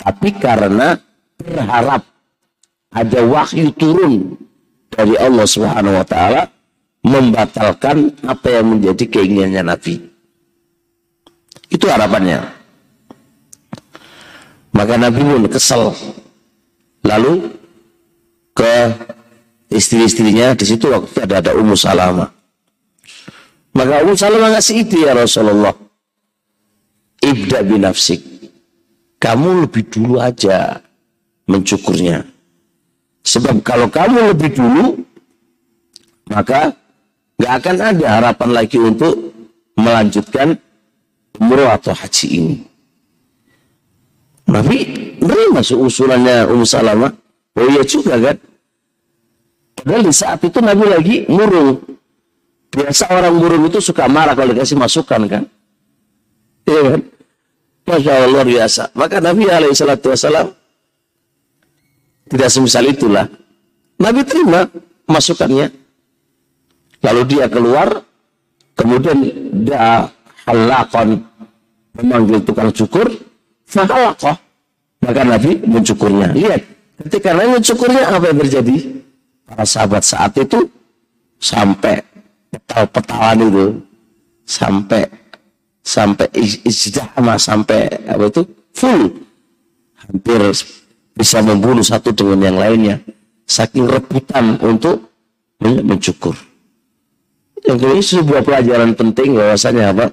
tapi 0.02 0.34
karena 0.34 0.98
berharap 1.38 2.02
ada 2.90 3.20
wahyu 3.22 3.70
turun 3.78 4.34
dari 4.90 5.14
Allah 5.16 5.46
Subhanahu 5.46 5.94
wa 5.94 6.06
taala 6.06 6.42
membatalkan 7.06 8.10
apa 8.26 8.46
yang 8.50 8.76
menjadi 8.76 9.04
keinginannya 9.08 9.62
Nabi. 9.62 9.94
Itu 11.72 11.88
harapannya. 11.88 12.44
Maka 14.76 14.94
Nabi 15.00 15.20
pun 15.24 15.48
kesel. 15.48 15.96
Lalu 17.02 17.56
ke 18.52 18.92
istri-istrinya 19.72 20.52
di 20.52 20.68
situ 20.68 20.92
waktu 20.92 21.24
ada 21.24 21.40
ada 21.40 21.52
Ummu 21.56 21.72
Salamah. 21.72 22.28
Maka 23.72 24.04
Ummu 24.04 24.14
Salamah 24.14 24.52
ngasih 24.52 24.84
ide 24.84 25.08
ya 25.08 25.16
Rasulullah. 25.16 25.72
Ibda 27.22 27.64
binafsik 27.64 28.20
kamu 29.22 29.66
lebih 29.66 29.86
dulu 29.86 30.18
aja 30.18 30.82
mencukurnya. 31.46 32.26
Sebab 33.22 33.62
kalau 33.62 33.86
kamu 33.86 34.34
lebih 34.34 34.50
dulu, 34.58 34.98
maka 36.26 36.74
nggak 37.38 37.52
akan 37.62 37.76
ada 37.78 38.06
harapan 38.18 38.50
lagi 38.50 38.78
untuk 38.82 39.14
melanjutkan 39.78 40.58
umroh 41.42 41.66
atau 41.66 41.90
haji 41.90 42.26
ini. 42.30 42.56
Nabi 44.46 45.02
masuk 45.52 45.86
usulannya 45.86 46.48
Ummu 46.48 46.66
Salamah. 46.66 47.12
Oh 47.58 47.66
iya 47.68 47.84
juga 47.84 48.16
kan. 48.16 48.36
Padahal 49.76 50.02
di 50.08 50.12
saat 50.14 50.40
itu 50.40 50.58
Nabi 50.62 50.84
lagi 50.88 51.16
murung. 51.28 51.82
Biasa 52.72 53.12
orang 53.12 53.36
murung 53.36 53.68
itu 53.68 53.84
suka 53.84 54.08
marah 54.08 54.32
kalau 54.32 54.56
dikasih 54.56 54.80
masukan 54.80 55.20
kan. 55.28 55.44
Iya 56.64 56.80
kan? 56.96 57.00
Masya 57.82 58.10
Allah 58.14 58.30
luar 58.30 58.46
biasa. 58.48 58.82
Maka 58.96 59.20
Nabi 59.20 59.44
Alaihissalam 59.50 60.48
tidak 62.32 62.48
semisal 62.48 62.86
itulah. 62.88 63.28
Nabi 64.00 64.24
terima 64.24 64.64
masukannya. 65.04 65.68
Lalu 67.02 67.22
dia 67.28 67.50
keluar, 67.50 67.98
kemudian 68.78 69.18
dia 69.66 70.06
halakon 70.46 71.26
memanggil 71.96 72.40
tukang 72.44 72.72
cukur, 72.72 73.08
fahalakoh. 73.68 74.36
Maka 75.02 75.22
Nabi 75.26 75.58
mencukurnya. 75.66 76.30
Lihat, 76.30 76.62
ketika 77.06 77.34
Nabi 77.34 77.58
mencukurnya 77.58 78.02
apa 78.06 78.24
yang 78.30 78.38
terjadi? 78.46 78.76
Para 79.42 79.66
sahabat 79.66 80.02
saat 80.06 80.32
itu 80.38 80.70
sampai 81.42 81.98
petal-petalan 82.54 83.38
itu 83.50 83.66
sampai 84.46 85.02
sampai 85.82 86.30
izdahama 86.62 87.34
sampai 87.40 87.90
apa 88.06 88.30
itu 88.30 88.42
full 88.70 89.10
hampir 89.98 90.40
bisa 91.16 91.42
membunuh 91.42 91.82
satu 91.82 92.14
dengan 92.14 92.52
yang 92.52 92.58
lainnya 92.62 92.96
saking 93.48 93.90
rebutan 93.90 94.60
untuk 94.62 95.10
mencukur 95.58 96.38
yang 97.66 97.78
ini 97.78 98.02
sebuah 98.02 98.46
pelajaran 98.46 98.94
penting 98.94 99.34
bahwasanya 99.34 99.90
apa 99.90 100.06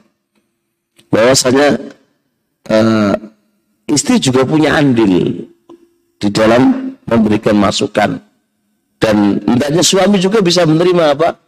bahwasanya 1.09 1.77
uh, 2.69 3.13
istri 3.89 4.21
juga 4.21 4.45
punya 4.45 4.77
andil 4.77 5.49
di 6.19 6.29
dalam 6.29 6.93
memberikan 7.09 7.57
masukan 7.57 8.21
dan 8.99 9.39
hendaknya 9.47 9.81
suami 9.81 10.21
juga 10.21 10.43
bisa 10.43 10.67
menerima 10.67 11.17
apa 11.17 11.39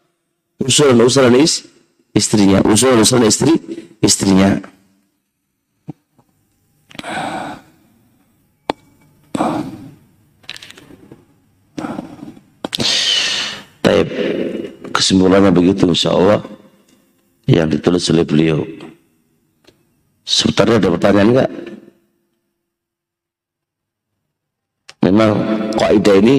usulan-usulan 0.63 1.37
is, 1.37 1.67
istrinya 2.15 2.63
usulan-usulan 2.65 3.29
istri 3.29 3.53
istrinya. 4.01 4.57
Taib 13.81 14.07
kesimpulannya 14.93 15.51
begitu 15.51 15.89
insya 15.89 16.13
Allah 16.13 16.39
yang 17.49 17.67
ditulis 17.67 18.05
oleh 18.13 18.23
beliau. 18.23 18.80
Sebentar 20.21 20.69
ada 20.69 20.87
pertanyaan 20.87 21.29
enggak? 21.33 21.51
Memang 25.01 25.31
kaidah 25.73 26.15
ini 26.21 26.35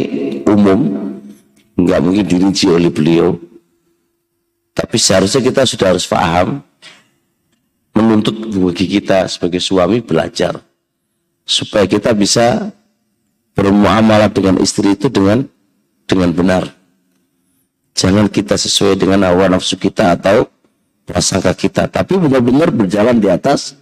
umum, 0.46 0.80
enggak 1.74 1.98
mungkin 1.98 2.24
dirinci 2.24 2.70
oleh 2.70 2.90
beliau. 2.94 3.34
Tapi 4.72 4.96
seharusnya 4.96 5.42
kita 5.44 5.66
sudah 5.66 5.92
harus 5.92 6.06
paham 6.08 6.62
menuntut 7.92 8.32
bagi 8.56 8.88
kita 8.88 9.28
sebagai 9.28 9.60
suami 9.60 10.00
belajar 10.00 10.56
supaya 11.44 11.84
kita 11.84 12.16
bisa 12.16 12.72
bermuamalah 13.52 14.32
dengan 14.32 14.56
istri 14.64 14.96
itu 14.96 15.12
dengan 15.12 15.44
dengan 16.08 16.32
benar. 16.32 16.64
Jangan 17.92 18.32
kita 18.32 18.56
sesuai 18.56 18.96
dengan 18.96 19.28
hawa 19.28 19.52
nafsu 19.52 19.76
kita 19.76 20.16
atau 20.16 20.48
prasangka 21.02 21.52
kita, 21.56 21.90
tapi 21.90 22.16
benar-benar 22.18 22.70
berjalan 22.70 23.18
di 23.18 23.28
atas 23.28 23.74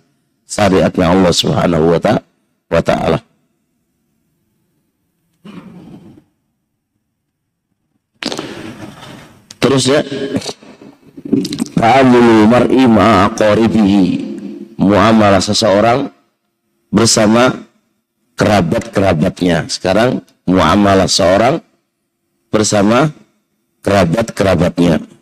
syariatnya 0.49 1.13
Allah 1.13 1.33
Subhanahu 1.33 1.93
wa 1.93 2.83
taala. 2.83 3.19
Terus 9.61 9.85
ya 9.87 10.01
ta'amulu 11.77 12.49
mar'i 12.49 12.85
ma'aqaribihi 12.91 14.05
muamalah 14.81 15.39
seseorang 15.39 16.11
bersama 16.91 17.55
kerabat-kerabatnya. 18.35 19.69
Sekarang 19.69 20.25
muamalah 20.49 21.07
seorang 21.07 21.61
bersama 22.51 23.13
kerabat-kerabatnya. 23.85 25.20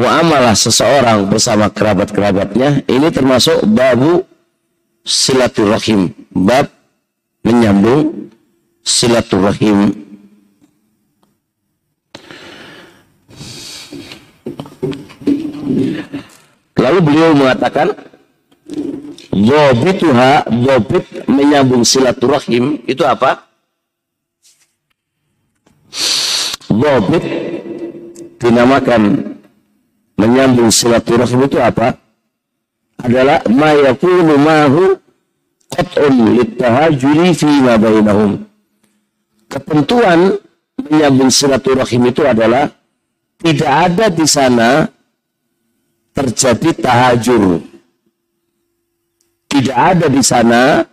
Muamalah 0.00 0.56
seseorang 0.56 1.28
bersama 1.28 1.68
kerabat-kerabatnya 1.68 2.88
ini 2.88 3.12
termasuk 3.12 3.68
babu 3.68 4.24
silaturahim, 5.04 6.16
bab 6.32 6.72
menyambung 7.44 8.32
silaturahim 8.80 9.92
Lalu 16.80 16.98
beliau 17.04 17.36
mengatakan, 17.36 17.92
Yobituha, 19.36 20.48
yobit 20.48 21.28
menyambung 21.28 21.84
silaturahim, 21.84 22.80
itu 22.88 23.04
apa? 23.04 23.44
Yobit 26.72 27.24
dinamakan 28.40 29.36
menyambung 30.20 30.68
silaturahim 30.68 31.48
itu 31.48 31.56
apa? 31.56 31.96
Adalah 33.00 33.40
mayakunu 33.48 34.36
mahu 34.36 35.00
qat'un 35.72 36.14
littahajuri 36.36 37.32
fi 37.32 37.50
ma 37.64 37.80
bainahum. 37.80 38.44
Ketentuan 39.48 40.36
menyambung 40.76 41.32
silaturahim 41.32 42.12
itu 42.12 42.20
adalah 42.28 42.68
tidak 43.40 43.72
ada 43.88 44.06
di 44.12 44.26
sana 44.28 44.84
terjadi 46.12 46.70
tahajur. 46.76 47.64
Tidak 49.50 49.74
ada 49.74 50.06
di 50.06 50.22
sana 50.22 50.84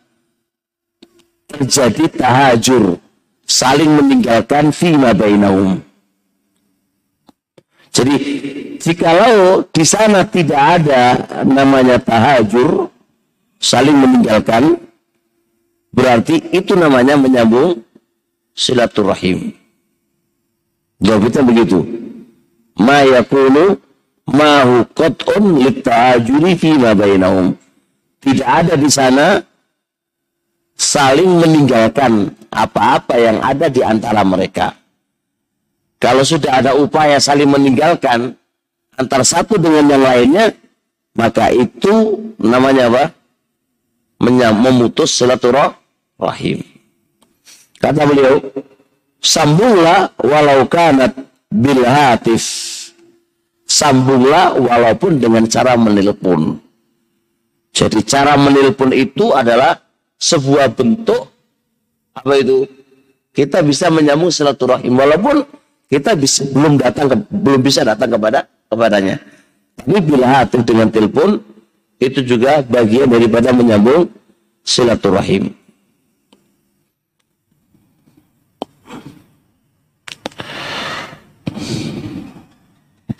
terjadi 1.47 2.09
tahajur, 2.09 2.97
saling 3.45 3.91
meninggalkan 4.01 4.73
fima 4.73 5.13
bainahum. 5.13 5.79
Jadi 7.93 8.15
jikalau 8.87 9.67
di 9.67 9.83
sana 9.83 10.23
tidak 10.23 10.79
ada 10.79 11.19
namanya 11.43 11.99
tahajur, 11.99 12.87
saling 13.59 13.99
meninggalkan, 13.99 14.79
berarti 15.91 16.39
itu 16.55 16.71
namanya 16.79 17.19
menyambung 17.19 17.83
silaturahim. 18.55 19.51
Jawabnya 21.03 21.43
begitu. 21.43 21.83
Ma 22.79 23.03
yakunu 23.03 23.75
mahu 24.31 24.87
qat'un 24.95 25.43
litta'ajuri 25.59 26.55
fi 26.55 26.71
ma 26.79 26.95
bainahum. 26.95 27.53
Tidak 28.23 28.47
ada 28.47 28.73
di 28.79 28.89
sana 28.89 29.37
saling 30.73 31.43
meninggalkan 31.43 32.33
apa-apa 32.49 33.15
yang 33.19 33.37
ada 33.43 33.67
di 33.67 33.83
antara 33.83 34.23
mereka. 34.23 34.73
Kalau 35.97 36.21
sudah 36.21 36.61
ada 36.61 36.77
upaya 36.77 37.17
saling 37.17 37.49
meninggalkan 37.49 38.37
antara 38.97 39.23
satu 39.23 39.61
dengan 39.61 39.85
yang 39.87 40.03
lainnya, 40.03 40.45
maka 41.13 41.53
itu 41.53 42.19
namanya 42.41 42.89
apa? 42.89 43.03
Memutus 44.17 45.13
silaturahim. 45.13 46.65
Kata 47.77 48.01
beliau, 48.09 48.41
sambunglah 49.21 50.09
walau 50.17 50.65
kanat 50.65 51.13
bil 51.53 51.85
hatif 51.85 52.43
sambunglah 53.67 54.55
walaupun 54.55 55.19
dengan 55.19 55.43
cara 55.45 55.75
menelpon. 55.75 56.57
Jadi 57.75 58.01
cara 58.07 58.39
menelpon 58.39 58.95
itu 58.95 59.35
adalah 59.35 59.77
sebuah 60.17 60.73
bentuk 60.73 61.29
apa 62.15 62.33
itu? 62.41 62.65
Kita 63.35 63.61
bisa 63.61 63.93
menyambung 63.93 64.33
silaturahim 64.33 64.97
walaupun 64.97 65.45
kita 65.85 66.17
bisa, 66.17 66.41
belum 66.49 66.81
datang 66.81 67.05
ke, 67.05 67.15
belum 67.29 67.61
bisa 67.61 67.85
datang 67.85 68.17
kepada 68.17 68.49
kepadanya. 68.67 69.19
Tapi 69.77 69.97
bila 70.03 70.27
hati 70.41 70.59
dengan 70.63 70.91
telepon 70.91 71.39
itu 71.97 72.21
juga 72.21 72.61
bagian 72.61 73.09
daripada 73.09 73.49
menyambung 73.55 74.11
silaturahim. 74.61 75.53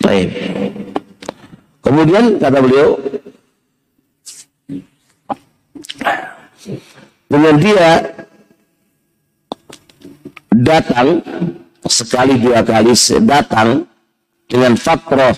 Baik. 0.04 0.30
Kemudian 1.84 2.40
kata 2.40 2.60
beliau, 2.64 3.00
dengan 7.28 7.56
dia 7.60 7.88
datang 10.52 11.24
sekali 11.88 12.40
dua 12.40 12.64
kali 12.64 12.92
datang 13.24 13.88
dengan 14.48 14.74
fatroh 14.80 15.36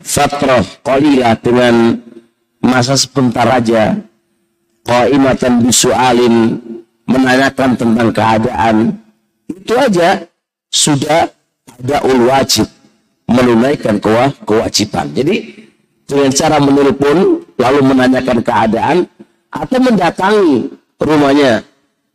fatroh 0.00 0.64
kolilah 0.84 1.34
dengan 1.40 1.96
masa 2.60 2.94
sebentar 2.94 3.48
aja 3.48 3.96
qaimatan 4.84 5.64
bisualin 5.64 6.60
menanyakan 7.08 7.70
tentang 7.74 8.08
keadaan 8.12 8.76
itu 9.50 9.74
aja 9.74 10.22
sudah 10.70 11.30
ada 11.66 11.98
wajib 12.04 12.66
menunaikan 13.26 13.98
kewajiban. 14.46 15.10
Jadi 15.14 15.66
dengan 16.06 16.30
cara 16.30 16.56
menelpon 16.62 17.42
lalu 17.58 17.80
menanyakan 17.82 18.38
keadaan 18.42 18.96
atau 19.50 19.78
mendatangi 19.82 20.70
rumahnya 20.98 21.66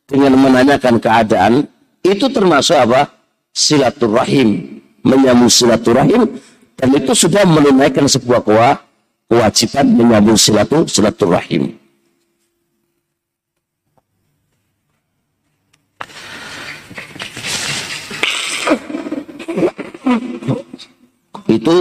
dengan 0.07 0.33
menanyakan 0.39 0.95
keadaan 0.99 1.53
itu 2.01 2.25
termasuk 2.31 2.75
apa? 2.75 3.11
silaturahim, 3.51 4.79
menyambung 5.01 5.49
silaturahim 5.49 6.37
dan 6.77 6.89
itu 6.97 7.13
sudah 7.13 7.45
menunaikan 7.45 8.05
sebuah 8.09 8.41
kewajiban 9.29 9.85
menyambung 9.93 10.37
silatur 10.37 10.85
silaturahim. 10.89 11.77
itu 21.51 21.75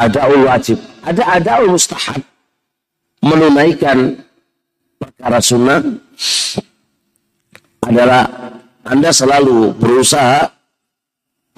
ada 0.00 0.32
wajib, 0.32 0.78
ada 1.04 1.22
ada 1.28 1.52
mustahab 1.68 2.24
menunaikan 3.20 4.16
perkara 4.96 5.38
sunnah 5.44 5.80
adalah 7.84 8.24
Anda 8.80 9.12
selalu 9.12 9.76
berusaha 9.76 10.59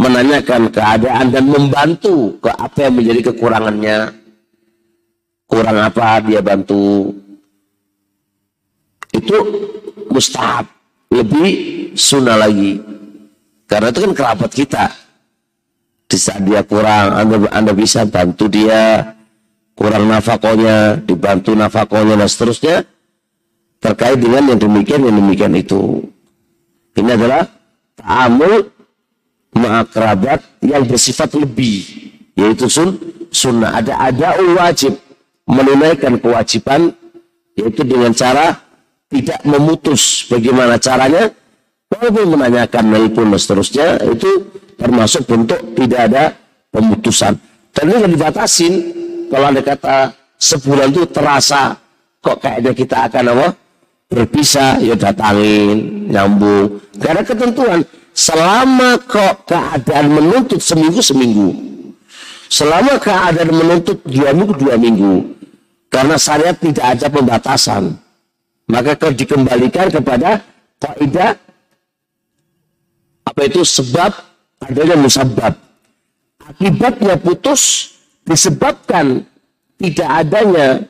menanyakan 0.00 0.72
keadaan 0.72 1.30
dan 1.30 1.44
membantu 1.46 2.36
ke 2.40 2.50
apa 2.52 2.88
yang 2.88 2.94
menjadi 2.98 3.20
kekurangannya. 3.32 3.98
Kurang 5.48 5.76
apa 5.84 6.24
dia 6.24 6.40
bantu. 6.40 7.12
Itu 9.12 9.36
mustahab. 10.08 10.64
Lebih 11.12 11.92
sunnah 11.92 12.40
lagi. 12.40 12.80
Karena 13.68 13.92
itu 13.92 14.00
kan 14.00 14.12
kerabat 14.16 14.50
kita. 14.52 14.84
Di 16.08 16.16
saat 16.16 16.44
dia 16.44 16.64
kurang, 16.64 17.16
Anda, 17.16 17.36
anda 17.52 17.72
bisa 17.76 18.08
bantu 18.08 18.48
dia. 18.48 19.12
Kurang 19.72 20.08
nafakonya, 20.08 21.00
dibantu 21.04 21.52
nafakonya 21.52 22.16
dan 22.16 22.28
seterusnya. 22.28 22.76
Terkait 23.80 24.20
dengan 24.20 24.52
yang 24.52 24.60
demikian, 24.60 25.04
yang 25.04 25.16
demikian 25.20 25.52
itu. 25.52 26.00
Ini 26.96 27.16
adalah 27.16 27.44
ta'amul 27.96 28.71
ma'akrabat 29.52 30.40
yang 30.64 30.84
bersifat 30.88 31.32
lebih 31.36 31.84
yaitu 32.36 32.68
sun 32.68 32.96
sunnah. 33.28 33.80
Ada 33.80 34.12
ada 34.12 34.28
wajib 34.56 34.96
menunaikan 35.48 36.16
kewajiban 36.20 36.92
yaitu 37.56 37.82
dengan 37.84 38.12
cara 38.16 38.56
tidak 39.12 39.40
memutus. 39.44 40.24
Bagaimana 40.28 40.80
caranya? 40.80 41.28
Walaupun 41.92 42.40
menanyakan 42.40 42.84
nelpon 42.88 43.28
dan 43.28 43.40
seterusnya 43.40 44.00
itu 44.08 44.48
termasuk 44.80 45.28
bentuk 45.28 45.60
tidak 45.76 46.00
ada 46.08 46.24
pemutusan. 46.72 47.36
Dan 47.76 47.84
ini 47.92 48.16
dibatasin. 48.16 48.74
Kalau 49.28 49.48
ada 49.52 49.60
kata 49.60 49.96
sebulan 50.40 50.92
itu 50.92 51.04
terasa 51.08 51.76
kok 52.20 52.40
kayaknya 52.40 52.72
kita 52.72 52.96
akan 53.08 53.24
apa? 53.36 53.48
Berpisah 54.08 54.80
ya 54.80 54.96
datangin 54.96 56.08
nyambung. 56.08 56.80
Karena 56.96 57.24
ketentuan 57.24 57.80
Selama 58.12 59.00
keadaan 59.08 60.06
menuntut 60.12 60.60
seminggu 60.60 61.00
seminggu. 61.00 61.48
Selama 62.52 63.00
keadaan 63.00 63.48
menuntut 63.48 64.04
dua 64.04 64.36
minggu 64.36 64.52
dua 64.60 64.76
minggu. 64.76 65.32
Karena 65.88 66.16
syariat 66.20 66.56
tidak 66.56 66.84
ada 66.84 67.06
pembatasan. 67.08 67.96
Maka 68.68 68.96
kalau 68.96 69.16
dikembalikan 69.16 69.88
kepada 69.92 70.40
kaidah 70.80 71.36
apa 73.28 73.40
itu 73.48 73.64
sebab 73.64 74.12
adanya 74.60 74.96
musabab. 74.96 75.56
Akibatnya 76.42 77.16
putus 77.16 77.94
disebabkan 78.28 79.24
tidak 79.80 80.08
adanya 80.10 80.84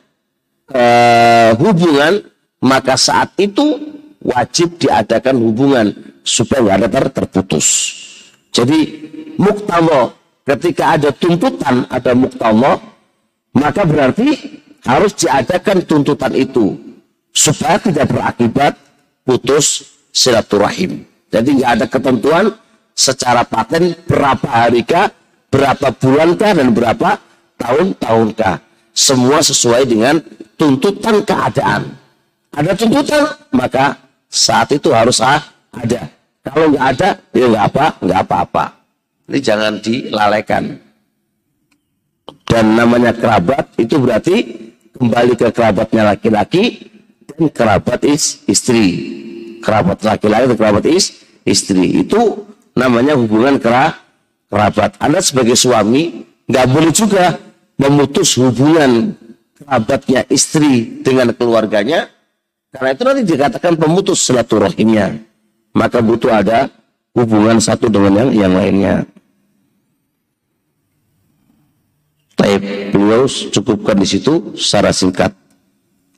uh, 0.73 1.51
hubungan 1.57 2.25
maka 2.63 2.95
saat 2.95 3.33
itu 3.41 3.79
wajib 4.23 4.79
diadakan 4.79 5.35
hubungan 5.39 5.87
supaya 6.23 6.63
nggak 6.63 6.77
ada 6.79 6.89
ter 6.89 7.05
terputus. 7.11 7.67
Jadi 8.49 8.79
muktamo 9.37 10.15
ketika 10.47 10.97
ada 10.97 11.09
tuntutan 11.11 11.87
ada 11.91 12.11
muktamo 12.15 12.79
maka 13.53 13.85
berarti 13.85 14.59
harus 14.83 15.13
diadakan 15.15 15.85
tuntutan 15.85 16.33
itu 16.35 16.75
supaya 17.31 17.79
tidak 17.79 18.09
berakibat 18.09 18.73
putus 19.23 19.93
silaturahim. 20.13 21.03
Jadi 21.33 21.49
nggak 21.59 21.71
ada 21.81 21.85
ketentuan 21.89 22.45
secara 22.93 23.41
paten 23.41 23.97
berapa 24.05 24.45
hari 24.45 24.85
kah, 24.85 25.09
berapa 25.49 25.89
bulan 25.97 26.37
kah, 26.37 26.53
dan 26.53 26.69
berapa 26.71 27.09
tahun-tahun 27.57 28.27
kah. 28.37 28.57
Semua 28.93 29.41
sesuai 29.41 29.89
dengan 29.89 30.21
tuntutan 30.53 31.25
keadaan. 31.25 31.97
Ada 32.53 32.77
tuntutan, 32.77 33.25
maka 33.49 33.97
saat 34.29 34.69
itu 34.69 34.93
harus 34.93 35.17
ah, 35.17 35.41
ada. 35.73 36.01
Kalau 36.43 36.65
nggak 36.75 36.85
ada, 36.97 37.09
ya 37.33 37.45
nggak 37.49 37.65
apa, 37.71 37.85
nggak 38.03 38.19
apa-apa. 38.27 38.65
Ini 39.31 39.39
jangan 39.39 39.73
dilalaikan. 39.79 40.63
Dan 42.43 42.65
namanya 42.77 43.15
kerabat 43.15 43.73
itu 43.79 43.97
berarti 43.97 44.35
kembali 44.93 45.33
ke 45.39 45.47
kerabatnya 45.49 46.13
laki-laki 46.13 46.91
dan 47.25 47.49
kerabat 47.49 48.03
is, 48.05 48.43
istri. 48.45 48.85
Kerabat 49.63 50.03
laki-laki 50.03 50.53
dan 50.53 50.57
kerabat 50.59 50.85
is, 50.85 51.23
istri. 51.47 52.03
Itu 52.03 52.45
namanya 52.75 53.15
hubungan 53.15 53.57
kera, 53.57 53.95
kerabat. 54.51 54.99
Anda 54.99 55.23
sebagai 55.23 55.55
suami 55.55 56.27
nggak 56.45 56.67
boleh 56.67 56.91
juga 56.91 57.39
memutus 57.79 58.35
hubungan 58.35 59.15
kerabatnya 59.57 60.27
istri 60.27 61.01
dengan 61.01 61.31
keluarganya 61.31 62.11
karena 62.73 62.89
itu 62.91 63.03
nanti 63.05 63.21
dikatakan 63.23 63.73
pemutus 63.77 64.25
silaturahimnya 64.27 65.23
maka 65.73 65.99
butuh 65.99 66.29
ada 66.29 66.69
hubungan 67.17 67.57
satu 67.57 67.89
dengan 67.89 68.13
yang 68.13 68.29
yang 68.33 68.53
lainnya. 68.53 68.95
Tapi 72.33 72.57
beliau 72.93 73.25
cukupkan 73.25 73.97
di 73.97 74.07
situ 74.09 74.53
secara 74.57 74.93
singkat, 74.93 75.33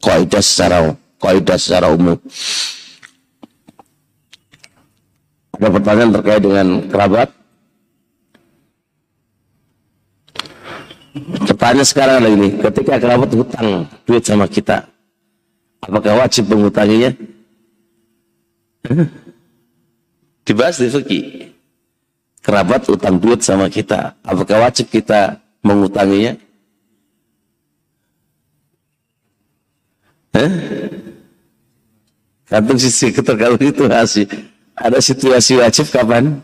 kaidah 0.04 0.44
secara 0.44 0.96
kaidah 1.20 1.60
secara 1.60 1.88
umum. 1.92 2.20
Ada 5.56 5.72
pertanyaan 5.72 6.12
terkait 6.20 6.42
dengan 6.44 6.68
kerabat? 6.92 7.30
Pertanyaan 11.48 11.88
sekarang 11.88 12.16
adalah 12.20 12.34
ini, 12.36 12.60
ketika 12.60 13.00
kerabat 13.00 13.32
hutang 13.32 13.88
duit 14.04 14.24
sama 14.28 14.52
kita, 14.52 14.84
apakah 15.80 16.20
wajib 16.20 16.52
mengutanginya? 16.52 17.16
Dibahas 20.46 20.78
di 20.78 20.88
fikih. 20.94 21.26
Kerabat 22.46 22.86
utang 22.86 23.18
duit 23.18 23.42
sama 23.42 23.66
kita. 23.66 24.14
Apakah 24.22 24.70
wajib 24.70 24.94
kita 24.94 25.42
mengutanginya? 25.66 26.38
Eh? 30.38 30.52
Kantung 32.46 32.78
sisi 32.78 33.10
ketergantung 33.10 33.66
itu 33.66 33.90
hasil. 33.90 34.30
Ada 34.78 35.02
situasi 35.02 35.58
wajib 35.58 35.90
kapan? 35.90 36.38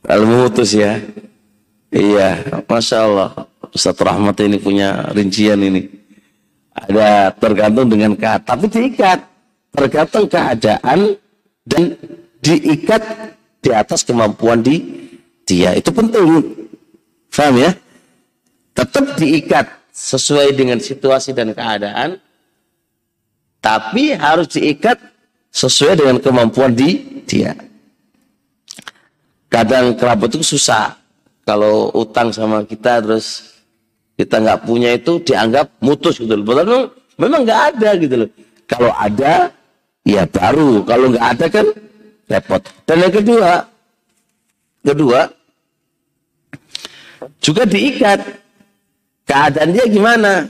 Kalau 0.00 0.24
memutus 0.24 0.72
ya. 0.72 0.96
Iya, 1.92 2.64
Masya 2.64 2.98
Allah. 3.04 3.30
Ustaz 3.76 4.00
Rahmat 4.00 4.40
ini 4.40 4.56
punya 4.56 5.12
rincian 5.12 5.60
ini. 5.60 5.84
Ada 6.72 7.36
tergantung 7.36 7.92
dengan 7.92 8.16
kata, 8.16 8.56
tapi 8.56 8.72
diikat. 8.72 9.20
Tergantung 9.76 10.24
keadaan 10.24 11.20
dan 11.66 11.98
diikat 12.40 13.02
di 13.58 13.74
atas 13.74 14.06
kemampuan 14.06 14.62
di 14.62 14.78
dia. 15.42 15.74
Itu 15.74 15.90
penting. 15.90 16.54
Faham 17.28 17.58
ya? 17.58 17.74
Tetap 18.72 19.18
diikat 19.18 19.66
sesuai 19.90 20.54
dengan 20.54 20.78
situasi 20.78 21.34
dan 21.34 21.50
keadaan. 21.50 22.22
Tapi 23.58 24.14
harus 24.14 24.54
diikat 24.54 24.94
sesuai 25.50 25.98
dengan 25.98 26.16
kemampuan 26.22 26.70
di 26.70 27.22
dia. 27.26 27.58
Kadang 29.50 29.98
kerabat 29.98 30.30
itu 30.38 30.46
susah. 30.46 30.94
Kalau 31.42 31.90
utang 31.94 32.30
sama 32.30 32.62
kita 32.62 33.02
terus 33.02 33.56
kita 34.18 34.42
nggak 34.42 34.66
punya 34.66 34.94
itu 34.94 35.18
dianggap 35.22 35.74
mutus 35.82 36.22
gitu 36.22 36.30
loh. 36.30 36.44
Padahal 36.46 36.92
memang 37.18 37.42
nggak 37.42 37.60
ada 37.74 37.90
gitu 37.98 38.14
loh. 38.26 38.30
Kalau 38.66 38.90
ada 38.92 39.55
ya 40.06 40.22
baru. 40.30 40.86
Kalau 40.86 41.10
nggak 41.10 41.26
ada 41.36 41.46
kan 41.50 41.66
repot. 42.30 42.62
Dan 42.86 42.96
yang 43.02 43.14
kedua, 43.14 43.50
kedua 44.86 45.20
juga 47.42 47.62
diikat. 47.66 48.20
Keadaan 49.26 49.74
dia 49.74 49.90
gimana? 49.90 50.46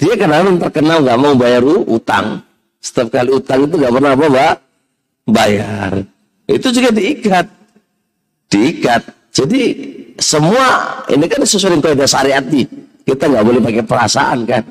Dia 0.00 0.16
kadang 0.16 0.56
terkenal 0.56 1.04
nggak 1.04 1.20
mau 1.20 1.36
bayar 1.36 1.60
utang. 1.84 2.40
Setiap 2.80 3.12
kali 3.12 3.36
utang 3.36 3.68
itu 3.68 3.74
nggak 3.76 3.92
pernah 3.92 4.12
apa? 4.16 4.48
Bayar. 5.28 5.92
Itu 6.48 6.72
juga 6.72 6.88
diikat. 6.88 7.44
Diikat. 8.48 9.02
Jadi 9.36 9.62
semua 10.16 10.96
ini 11.12 11.28
kan 11.28 11.44
sesuai 11.44 11.76
dengan 11.76 12.08
syariat 12.08 12.40
nih. 12.40 12.64
Kita 13.04 13.28
nggak 13.28 13.44
boleh 13.44 13.60
pakai 13.60 13.84
perasaan 13.84 14.48
kan. 14.48 14.64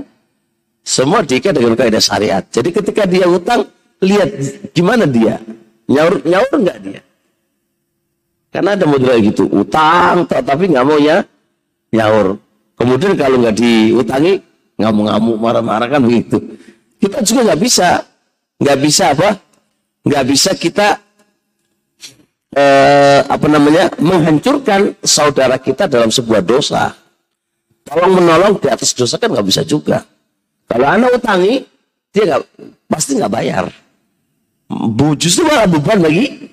Semua 0.88 1.20
diikat 1.20 1.52
dengan 1.52 1.76
kaidah 1.76 2.00
syariat. 2.00 2.48
Jadi 2.48 2.72
ketika 2.72 3.04
dia 3.04 3.28
utang, 3.28 3.68
lihat 4.00 4.40
gimana 4.72 5.04
dia. 5.04 5.36
Nyaur 5.92 6.24
nyaur 6.24 6.48
nggak 6.48 6.80
dia? 6.80 7.04
Karena 8.48 8.80
ada 8.80 8.88
model 8.88 9.20
gitu, 9.20 9.52
utang 9.52 10.24
tapi 10.24 10.72
nggak 10.72 10.86
mau 10.88 10.96
ya 10.96 11.28
nyaur. 11.92 12.40
Kemudian 12.80 13.20
kalau 13.20 13.36
nggak 13.44 13.60
diutangi, 13.60 14.40
ngamuk-ngamuk, 14.80 15.36
marah-marah 15.36 15.92
kan 15.92 16.00
begitu. 16.00 16.40
Kita 17.04 17.20
juga 17.20 17.52
nggak 17.52 17.60
bisa, 17.60 18.08
nggak 18.64 18.78
bisa 18.80 19.04
apa? 19.12 19.30
Nggak 20.08 20.24
bisa 20.24 20.52
kita 20.56 20.88
eh, 22.56 23.22
apa 23.28 23.48
namanya 23.52 23.92
menghancurkan 24.00 24.96
saudara 25.04 25.60
kita 25.60 25.92
dalam 25.92 26.08
sebuah 26.08 26.40
dosa. 26.48 26.96
Tolong 27.84 28.24
menolong 28.24 28.56
di 28.64 28.72
atas 28.72 28.96
dosa 28.96 29.20
kan 29.20 29.36
nggak 29.36 29.48
bisa 29.52 29.68
juga. 29.68 30.08
Kalau 30.68 30.88
anak 30.88 31.16
utangi, 31.16 31.64
dia 32.12 32.24
nggak 32.28 32.44
pasti 32.92 33.16
nggak 33.16 33.32
bayar. 33.32 33.66
Justru 35.16 35.48
malah 35.48 35.68
beban 35.68 36.04
bagi 36.04 36.52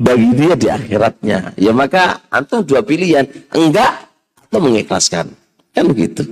bagi 0.00 0.28
dia 0.34 0.54
di 0.56 0.68
akhiratnya. 0.72 1.38
Ya 1.60 1.72
maka 1.76 2.24
antum 2.32 2.64
dua 2.64 2.80
pilihan, 2.80 3.28
enggak 3.52 4.08
atau 4.48 4.58
mengikhlaskan. 4.58 5.30
Kan 5.72 5.84
begitu. 5.88 6.24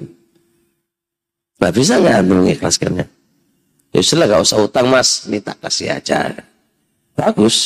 Nah 1.60 1.68
bisa 1.68 2.00
nggak 2.00 2.24
mengikhlaskannya? 2.24 3.06
Ya 3.90 4.00
sudah 4.06 4.30
gak 4.30 4.46
usah 4.46 4.62
utang 4.62 4.86
mas, 4.86 5.26
ini 5.26 5.42
tak 5.42 5.58
kasih 5.58 5.98
aja. 5.98 6.30
Bagus. 7.18 7.56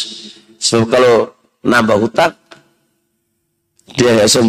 Sebab 0.57 0.89
kalau 0.89 1.37
nambah 1.61 2.01
hutang, 2.01 2.33
dia 3.93 4.09
nggak 4.17 4.29
usah 4.33 4.41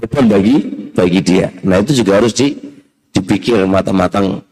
beban 0.00 0.24
bagi 0.24 0.56
bagi 0.96 1.20
dia. 1.20 1.52
Nah 1.62 1.84
itu 1.84 2.00
juga 2.00 2.16
harus 2.16 2.32
di, 2.32 2.56
dipikir 3.24 3.64
matang-matang. 3.64 4.44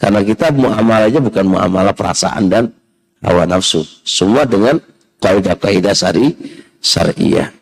Karena 0.00 0.24
kita 0.24 0.48
muamalahnya 0.48 1.20
bukan 1.20 1.44
muamalah 1.44 1.92
perasaan 1.92 2.48
dan 2.48 2.72
hawa 3.20 3.44
nafsu. 3.44 3.84
Semua 4.08 4.48
dengan 4.48 4.80
kaidah-kaidah 5.20 5.92
syari 5.92 6.32
syariah. 6.80 7.52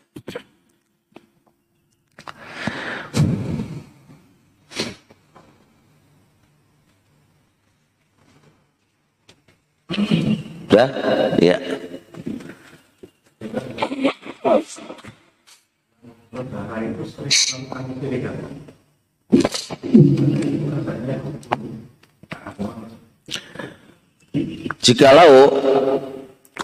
Sudah? 10.72 10.88
Ya. 11.36 11.60
Jikalau 24.82 25.32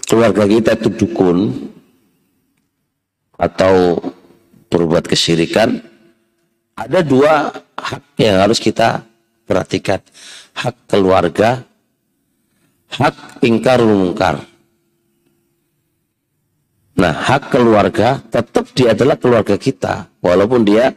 keluarga 0.09 0.43
kita 0.43 0.75
itu 0.75 0.89
dukun 0.91 1.69
atau 3.39 3.95
berbuat 4.67 5.07
kesyirikan, 5.07 5.79
ada 6.75 6.99
dua 6.99 7.53
hak 7.79 8.19
yang 8.19 8.43
harus 8.43 8.59
kita 8.59 9.07
perhatikan. 9.47 10.03
Hak 10.51 10.75
keluarga 10.91 11.63
hak 12.89 13.45
ingkar 13.45 13.79
mungkar. 13.85 14.43
Nah, 16.99 17.15
hak 17.15 17.53
keluarga 17.53 18.19
tetap 18.27 18.67
dia 18.75 18.91
adalah 18.91 19.15
keluarga 19.15 19.55
kita, 19.55 20.11
walaupun 20.19 20.67
dia 20.67 20.91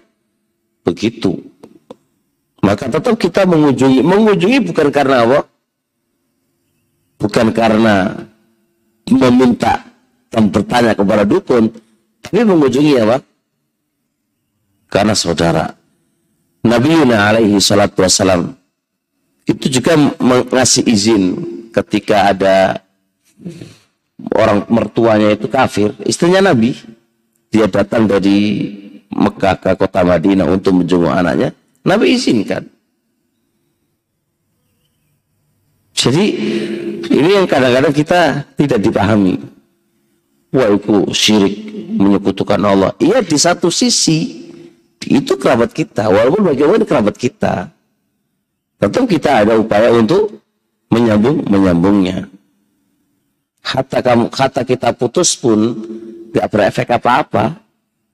begitu. 0.83 1.52
Maka 2.63 2.87
tetap 2.87 3.19
kita 3.19 3.43
mengunjungi, 3.43 4.01
mengunjungi 4.07 4.59
bukan 4.71 4.89
karena 4.95 5.27
apa? 5.27 5.41
Bukan 7.19 7.47
karena 7.51 7.95
meminta 9.11 9.83
dan 10.31 10.49
bertanya 10.49 10.95
kepada 10.95 11.27
dukun, 11.27 11.75
tapi 12.23 12.47
mengunjungi 12.47 12.95
apa? 13.03 13.19
Karena 14.87 15.15
saudara. 15.19 15.75
Nabi 16.63 16.95
Yuna 16.95 17.27
alaihi 17.27 17.59
salatu 17.59 18.07
wassalam 18.07 18.55
itu 19.51 19.67
juga 19.67 19.99
mengasih 20.23 20.87
izin 20.87 21.23
ketika 21.75 22.31
ada 22.31 22.79
orang 24.39 24.63
mertuanya 24.71 25.35
itu 25.35 25.51
kafir, 25.51 25.91
istrinya 26.07 26.55
Nabi, 26.55 26.79
dia 27.51 27.67
datang 27.67 28.07
dari 28.07 28.71
Mekah 29.11 29.59
ke 29.59 29.71
kota 29.75 30.07
Madinah 30.07 30.47
untuk 30.47 30.79
menjenguk 30.79 31.11
anaknya, 31.11 31.51
Nabi 31.83 32.15
izinkan. 32.15 32.63
Jadi 35.93 36.25
ini 37.11 37.31
yang 37.39 37.47
kadang-kadang 37.47 37.95
kita 37.95 38.43
tidak 38.59 38.79
dipahami. 38.83 39.39
Wah 40.53 40.69
itu 40.69 41.07
syirik 41.15 41.55
menyekutukan 41.97 42.59
Allah. 42.59 42.91
Iya 42.99 43.23
di 43.23 43.39
satu 43.39 43.71
sisi 43.71 44.43
itu 45.03 45.35
kerabat 45.35 45.75
kita, 45.75 46.11
walaupun 46.11 46.55
bagaimana 46.55 46.83
kerabat 46.87 47.17
kita. 47.19 47.71
Tentu 48.83 49.07
kita 49.07 49.47
ada 49.47 49.55
upaya 49.55 49.95
untuk 49.95 50.43
menyambung 50.91 51.47
menyambungnya. 51.47 52.27
Kata 53.63 54.03
kamu 54.03 54.27
kata 54.27 54.67
kita 54.67 54.91
putus 54.99 55.39
pun 55.39 55.79
gak 56.35 56.51
berefek 56.51 56.91
apa-apa, 56.91 57.63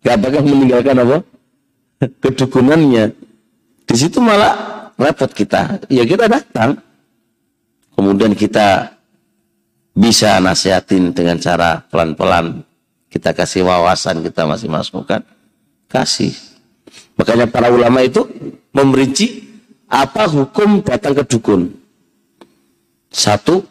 gak 0.05 0.17
bakal 0.21 0.45
meninggalkan 0.45 0.97
apa 1.01 1.19
kedukunannya. 2.23 3.28
Di 3.89 3.97
situ 3.97 4.21
malah 4.21 4.93
repot 5.01 5.33
kita. 5.33 5.81
Ya 5.89 6.05
kita 6.05 6.29
datang, 6.29 6.77
kemudian 7.97 8.37
kita 8.37 8.93
bisa 9.97 10.37
nasihatin 10.45 11.17
dengan 11.17 11.41
cara 11.41 11.81
pelan-pelan. 11.89 12.61
Kita 13.09 13.33
kasih 13.33 13.65
wawasan, 13.65 14.21
kita 14.21 14.45
masih 14.45 14.69
masukkan, 14.69 15.25
kasih. 15.89 16.37
Makanya 17.17 17.49
para 17.49 17.73
ulama 17.73 18.05
itu 18.05 18.29
memerinci 18.77 19.49
apa 19.89 20.29
hukum 20.29 20.85
datang 20.85 21.17
ke 21.17 21.25
dukun. 21.25 21.73
Satu, 23.09 23.65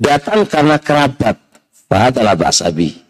datang 0.00 0.48
karena 0.48 0.80
kerabat. 0.80 1.36
adalah 1.88 2.36
basabi. 2.36 3.00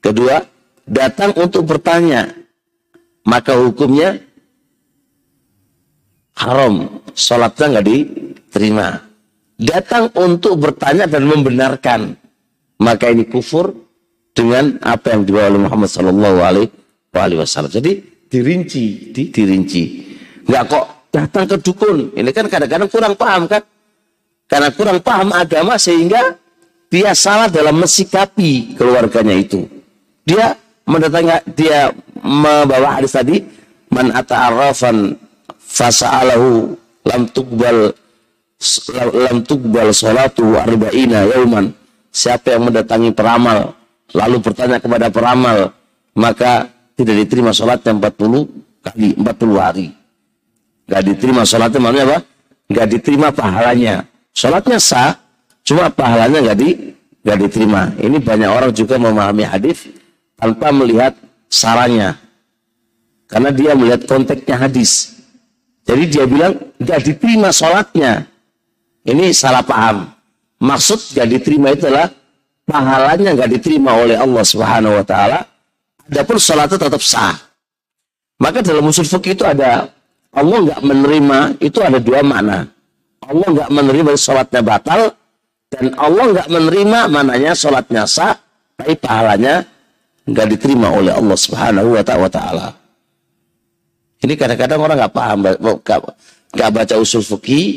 Kedua, 0.00 0.40
datang 0.84 1.32
untuk 1.40 1.64
bertanya. 1.64 2.28
Maka 3.24 3.56
hukumnya 3.56 4.20
haram. 6.38 7.02
Sholatnya 7.14 7.78
nggak 7.78 7.86
diterima. 7.86 8.98
Datang 9.54 10.10
untuk 10.18 10.58
bertanya 10.58 11.06
dan 11.06 11.30
membenarkan. 11.30 12.18
Maka 12.82 13.14
ini 13.14 13.24
kufur 13.30 13.70
dengan 14.34 14.82
apa 14.82 15.14
yang 15.14 15.22
dibawa 15.22 15.54
oleh 15.54 15.62
Muhammad 15.62 15.90
Sallallahu 15.94 16.38
Alaihi 16.42 17.38
Wasallam. 17.38 17.70
Jadi 17.70 17.92
dirinci, 18.26 19.14
di, 19.14 19.30
dirinci. 19.30 19.82
Nggak 20.50 20.62
kok 20.66 20.84
datang 21.14 21.46
ke 21.46 21.56
dukun. 21.62 22.10
Ini 22.18 22.30
kan 22.34 22.50
kadang-kadang 22.50 22.90
kurang 22.90 23.14
paham 23.14 23.46
kan? 23.46 23.62
Karena 24.50 24.68
kurang 24.74 24.98
paham 25.00 25.30
agama 25.30 25.78
sehingga 25.78 26.34
dia 26.90 27.14
salah 27.14 27.46
dalam 27.46 27.78
mensikapi 27.78 28.74
keluarganya 28.74 29.34
itu. 29.38 29.64
Dia 30.26 30.58
mendatangi 30.84 31.54
dia 31.54 31.94
membawa 32.20 33.00
hadis 33.00 33.14
tadi 33.14 33.40
man 33.88 34.12
ata'arrafan 34.12 35.16
fasa'alahu 35.74 36.78
lam 37.10 37.22
tuqbal 37.34 37.90
lam 39.10 39.38
tuqbal 39.42 39.90
salatu 39.90 40.54
arba'ina 40.54 41.26
yauman. 41.34 41.74
Siapa 42.14 42.54
yang 42.54 42.70
mendatangi 42.70 43.10
peramal 43.10 43.74
lalu 44.14 44.38
bertanya 44.38 44.78
kepada 44.78 45.10
peramal 45.10 45.74
maka 46.14 46.70
tidak 46.94 47.26
diterima 47.26 47.50
salatnya 47.50 47.90
40 47.98 48.86
kali 48.86 49.08
40 49.18 49.58
hari. 49.58 49.90
Gak 50.86 51.02
diterima 51.02 51.42
salatnya 51.42 51.80
maksudnya 51.82 52.04
apa? 52.06 52.18
Gak 52.70 52.86
diterima 52.94 53.28
pahalanya. 53.34 54.06
Sholatnya 54.34 54.82
sah, 54.82 55.14
cuma 55.62 55.86
pahalanya 55.94 56.42
nggak 56.42 56.58
di 56.58 56.70
nggak 57.22 57.38
diterima. 57.46 57.94
Ini 58.02 58.18
banyak 58.18 58.50
orang 58.50 58.74
juga 58.74 58.98
memahami 58.98 59.46
hadis 59.46 59.86
tanpa 60.34 60.74
melihat 60.74 61.14
saranya, 61.46 62.18
karena 63.30 63.54
dia 63.54 63.78
melihat 63.78 64.02
konteksnya 64.10 64.58
hadis. 64.58 65.13
Jadi 65.84 66.02
dia 66.08 66.24
bilang 66.24 66.56
nggak 66.80 67.00
diterima 67.04 67.52
sholatnya. 67.52 68.24
Ini 69.04 69.36
salah 69.36 69.60
paham. 69.60 70.08
Maksud 70.64 71.12
nggak 71.12 71.28
diterima 71.28 71.76
itu 71.76 71.84
adalah 71.84 72.08
pahalanya 72.64 73.36
nggak 73.36 73.50
diterima 73.60 73.92
oleh 73.92 74.16
Allah 74.16 74.44
Subhanahu 74.44 74.96
Wa 75.00 75.04
Taala. 75.04 75.40
Adapun 76.08 76.40
sholatnya 76.40 76.78
tetap 76.80 77.02
sah. 77.04 77.36
Maka 78.40 78.64
dalam 78.64 78.88
usul 78.88 79.04
fikih 79.04 79.36
itu 79.36 79.44
ada 79.44 79.92
Allah 80.34 80.58
nggak 80.72 80.80
menerima 80.82 81.38
itu 81.60 81.78
ada 81.84 82.00
dua 82.00 82.24
makna. 82.24 82.66
Allah 83.24 83.48
nggak 83.48 83.70
menerima 83.72 84.12
sholatnya 84.16 84.60
batal 84.64 85.12
dan 85.68 85.84
Allah 86.00 86.24
nggak 86.32 86.48
menerima 86.48 86.98
mananya 87.08 87.52
sholatnya 87.56 88.04
sah, 88.04 88.36
tapi 88.76 88.96
pahalanya 89.00 89.64
nggak 90.24 90.46
diterima 90.56 90.92
oleh 90.92 91.12
Allah 91.12 91.36
Subhanahu 91.36 91.94
wa 91.96 92.28
taala. 92.28 92.83
Ini 94.24 94.40
kadang-kadang 94.40 94.80
orang 94.80 94.96
nggak 95.04 95.12
paham, 95.12 95.38
nggak 96.56 96.70
baca 96.72 96.94
usul 96.96 97.20
fikih, 97.20 97.68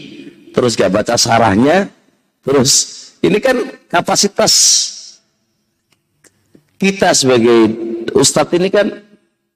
terus 0.56 0.80
nggak 0.80 0.96
baca 0.96 1.20
sarahnya, 1.20 1.92
terus 2.40 2.72
ini 3.20 3.44
kan 3.44 3.68
kapasitas 3.92 4.54
kita 6.80 7.12
sebagai 7.12 7.68
ustadz 8.16 8.56
ini 8.56 8.72
kan 8.72 8.88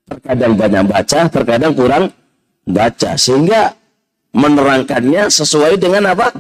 terkadang 0.04 0.60
banyak 0.60 0.84
baca, 0.84 1.20
terkadang 1.32 1.72
kurang 1.72 2.12
baca, 2.68 3.16
sehingga 3.16 3.72
menerangkannya 4.36 5.32
sesuai 5.32 5.80
dengan 5.80 6.12
apa? 6.12 6.36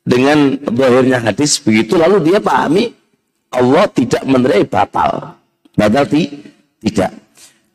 Dengan 0.00 0.60
bahirnya 0.64 1.20
hadis 1.20 1.60
begitu 1.60 2.00
lalu 2.00 2.24
dia 2.32 2.40
pahami 2.40 2.92
Allah 3.52 3.84
tidak 3.92 4.24
menerai 4.24 4.64
batal. 4.64 5.36
Batal 5.76 6.04
tidak. 6.08 7.12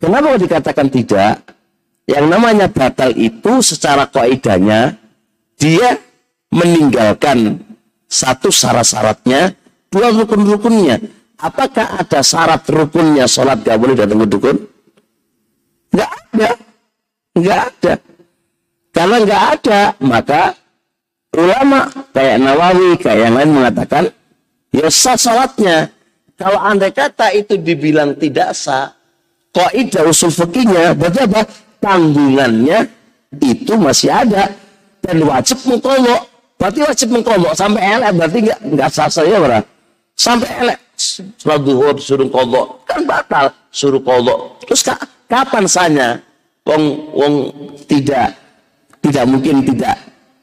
Kenapa 0.02 0.38
dikatakan 0.38 0.88
tidak? 0.90 1.59
Yang 2.10 2.26
namanya 2.26 2.66
batal 2.74 3.14
itu 3.14 3.62
secara 3.62 4.10
kaidahnya 4.10 4.98
dia 5.62 6.02
meninggalkan 6.50 7.62
satu 8.10 8.50
syarat-syaratnya, 8.50 9.54
dua 9.94 10.10
rukun-rukunnya. 10.18 10.98
Apakah 11.38 12.02
ada 12.02 12.26
syarat 12.26 12.66
rukunnya 12.66 13.30
sholat 13.30 13.62
gak 13.62 13.78
boleh 13.78 13.94
datang 13.94 14.26
ke 14.26 14.28
dukun? 14.28 14.58
Enggak 15.94 16.10
ada. 16.10 16.50
Enggak 17.38 17.60
ada. 17.70 17.94
Kalau 18.90 19.18
nggak 19.22 19.44
ada, 19.62 19.82
maka 20.02 20.58
ulama 21.38 21.94
kayak 22.10 22.42
Nawawi, 22.42 22.98
kayak 22.98 23.20
yang 23.30 23.36
lain 23.38 23.52
mengatakan, 23.54 24.04
ya 24.74 24.90
sah 24.90 25.14
sholatnya. 25.14 25.94
Kalau 26.34 26.58
andai 26.58 26.90
kata 26.90 27.38
itu 27.38 27.54
dibilang 27.62 28.18
tidak 28.18 28.58
sah, 28.58 28.98
kaidah 29.54 30.10
usul 30.10 30.34
fikihnya, 30.34 30.98
berarti 30.98 31.20
apa? 31.30 31.69
Tanggungannya 31.80 32.88
itu 33.40 33.74
masih 33.80 34.12
ada 34.12 34.52
dan 35.00 35.18
wajib 35.24 35.58
mengkolok. 35.64 36.28
Berarti 36.60 36.80
wajib 36.84 37.08
mengkolok 37.16 37.54
sampai 37.56 37.82
elek, 37.96 38.12
berarti 38.20 38.38
nggak 38.44 38.60
nggak 38.76 38.90
sah 38.92 39.08
saya 39.08 39.40
berarti. 39.40 39.70
Sampai 40.20 40.50
elek, 40.60 40.80
sholat 41.40 41.64
duhur 41.64 41.96
suruh 41.96 42.28
kolok, 42.28 42.84
kan 42.84 43.08
batal 43.08 43.48
suruh 43.72 44.04
kolok. 44.04 44.60
Terus 44.68 44.84
kapan 45.32 45.64
sahnya? 45.64 46.20
Wong 46.68 46.84
wong 47.16 47.34
tidak 47.88 48.36
tidak 49.00 49.24
mungkin 49.24 49.64
tidak 49.64 49.96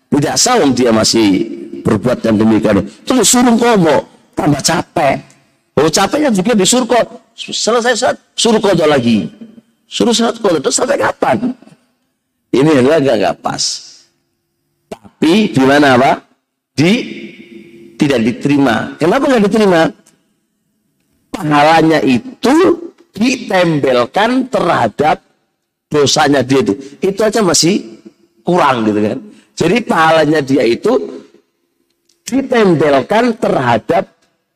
tidak 0.09 0.35
sawang 0.41 0.73
dia 0.73 0.89
masih 0.89 1.45
berbuat 1.85 2.25
yang 2.25 2.41
demikian. 2.41 2.81
Terus 3.05 3.29
suruh 3.29 3.53
komo, 3.61 4.09
tambah 4.33 4.63
capek. 4.65 5.21
Oh 5.77 5.93
capeknya 5.93 6.33
juga 6.33 6.57
disuruh 6.57 6.89
kok 6.89 7.37
selesai 7.37 7.93
saat 7.93 8.17
suruh 8.33 8.57
kodok 8.57 8.89
lagi. 8.89 9.29
Suruh 9.87 10.11
saat 10.11 10.43
kodok 10.43 10.67
terus 10.67 10.77
sampai 10.77 10.99
kapan? 10.99 11.55
Ini 12.51 12.71
yang 12.83 12.91
agak 12.91 13.15
nggak 13.23 13.39
pas. 13.39 13.65
Tapi 14.91 15.55
di 15.55 15.63
mana 15.63 15.95
apa? 15.95 16.13
Di 16.75 16.93
tidak 17.95 18.21
diterima. 18.27 18.99
Kenapa 18.99 19.25
nggak 19.31 19.45
diterima? 19.47 19.81
Pahalanya 21.31 22.03
itu 22.03 22.55
ditembelkan 23.15 24.51
terhadap 24.51 25.23
dosanya 25.89 26.43
dia 26.43 26.61
itu. 26.67 26.75
Itu 27.01 27.21
aja 27.23 27.41
masih 27.41 28.03
kurang 28.43 28.91
gitu 28.91 29.01
kan. 29.01 29.19
Jadi 29.57 29.77
pahalanya 29.87 30.41
dia 30.45 30.65
itu 30.67 31.25
ditempelkan 32.27 33.39
terhadap 33.39 34.05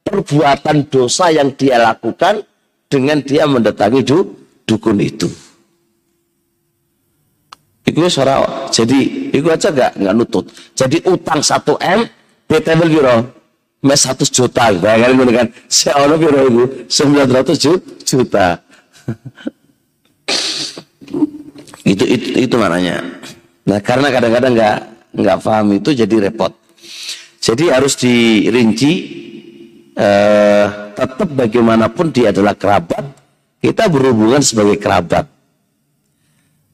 perbuatan 0.04 0.90
dosa 0.90 1.30
yang 1.30 1.54
dia 1.54 1.78
lakukan 1.78 2.42
dengan 2.90 3.22
dia 3.22 3.46
mendatangi 3.46 4.02
du, 4.02 4.39
dukun 4.70 5.02
itu. 5.02 5.26
Itu 7.82 8.06
suara 8.06 8.70
jadi 8.70 8.98
itu 9.34 9.50
aja 9.50 9.74
gak 9.74 9.98
nggak 9.98 10.14
nutut. 10.14 10.46
Jadi 10.78 11.02
utang 11.10 11.42
1 11.42 11.74
m, 11.74 12.06
ditempel 12.46 12.86
biro 12.86 13.26
mes 13.82 13.98
100 13.98 14.30
juta. 14.30 14.70
Bayangkan 14.78 15.18
itu 15.18 15.34
kan, 15.34 15.50
saya 15.66 16.06
ono 16.06 16.14
biro 16.14 16.46
itu 16.46 16.86
900 16.86 18.06
juta. 18.06 18.62
itu, 21.90 22.04
itu 22.06 22.46
itu 22.46 22.54
maknanya. 22.54 23.02
Nah 23.66 23.82
karena 23.82 24.14
kadang-kadang 24.14 24.54
nggak 24.54 24.78
nggak 25.18 25.38
paham 25.42 25.74
itu 25.74 25.90
jadi 25.90 26.30
repot. 26.30 26.54
Jadi 27.40 27.72
harus 27.72 27.96
dirinci 27.98 28.92
eh, 29.96 30.66
tetap 30.94 31.28
bagaimanapun 31.32 32.12
dia 32.12 32.30
adalah 32.30 32.54
kerabat, 32.54 33.19
kita 33.60 33.86
berhubungan 33.92 34.40
sebagai 34.40 34.80
kerabat. 34.80 35.28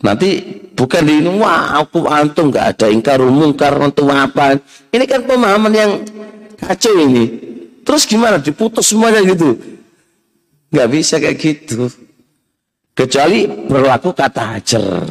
Nanti 0.01 0.43
bukan 0.77 1.03
di 1.03 1.25
wah 1.37 1.83
aku 1.83 2.07
antum 2.07 2.53
nggak 2.53 2.67
ada 2.77 2.87
ingkar 2.89 3.21
mungkar 3.27 3.75
untuk 3.83 4.09
apa. 4.13 4.57
Ini 4.95 5.05
kan 5.05 5.27
pemahaman 5.27 5.73
yang 5.75 5.91
kacau 6.57 6.95
ini. 7.03 7.25
Terus 7.83 8.07
gimana? 8.07 8.39
Diputus 8.39 8.91
semuanya 8.91 9.23
gitu. 9.27 9.57
Nggak 10.71 10.89
bisa 10.91 11.19
kayak 11.19 11.37
gitu. 11.39 11.91
Kecuali 12.97 13.45
berlaku 13.47 14.15
kata 14.15 14.57
hajar 14.57 15.05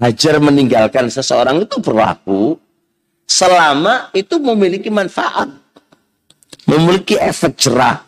hajar 0.00 0.40
meninggalkan 0.40 1.08
seseorang 1.08 1.64
itu 1.64 1.80
berlaku 1.80 2.60
selama 3.24 4.12
itu 4.12 4.36
memiliki 4.38 4.92
manfaat, 4.92 5.50
memiliki 6.68 7.16
efek 7.16 7.56
jerah. 7.58 8.04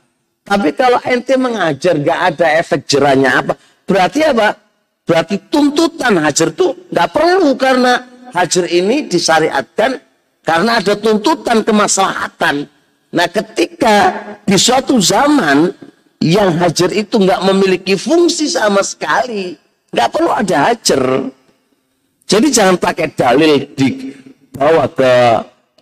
Tapi 0.49 0.71
kalau 0.73 0.97
ente 1.05 1.37
mengajar 1.37 1.95
gak 2.01 2.21
ada 2.35 2.47
efek 2.57 2.89
jerahnya 2.89 3.45
apa, 3.45 3.53
berarti 3.85 4.25
apa? 4.25 4.57
Berarti 5.05 5.37
tuntutan 5.53 6.17
hajar 6.25 6.53
itu 6.53 6.89
gak 6.89 7.09
perlu 7.13 7.53
karena 7.61 8.01
hajar 8.33 8.65
ini 8.69 9.09
disyariatkan 9.09 10.01
karena 10.45 10.81
ada 10.81 10.97
tuntutan 10.97 11.61
kemaslahatan. 11.61 12.65
Nah 13.13 13.29
ketika 13.29 13.97
di 14.45 14.57
suatu 14.57 15.01
zaman 15.01 15.73
yang 16.21 16.57
hajar 16.61 16.93
itu 16.93 17.21
nggak 17.21 17.41
memiliki 17.53 17.95
fungsi 17.97 18.49
sama 18.49 18.85
sekali, 18.85 19.57
nggak 19.93 20.09
perlu 20.09 20.31
ada 20.33 20.73
hajar. 20.73 21.29
Jadi 22.29 22.47
jangan 22.53 22.77
pakai 22.77 23.09
dalil 23.17 23.65
dibawa 23.73 24.85
ke 24.93 25.13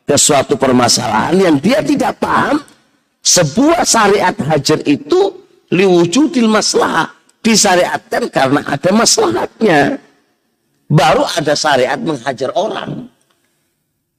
ke 0.07 0.15
suatu 0.15 0.55
permasalahan 0.55 1.35
yang 1.35 1.57
dia 1.59 1.83
tidak 1.83 2.15
paham. 2.23 2.63
Sebuah 3.27 3.83
syariat 3.83 4.37
hajar 4.39 4.79
itu 4.87 5.35
liwujudil 5.75 6.47
masalah. 6.47 7.11
Disyariatkan 7.43 8.31
karena 8.31 8.63
ada 8.63 8.91
masalahnya. 8.95 9.99
Baru 10.87 11.27
ada 11.27 11.59
syariat 11.59 11.99
menghajar 11.99 12.55
orang. 12.55 13.11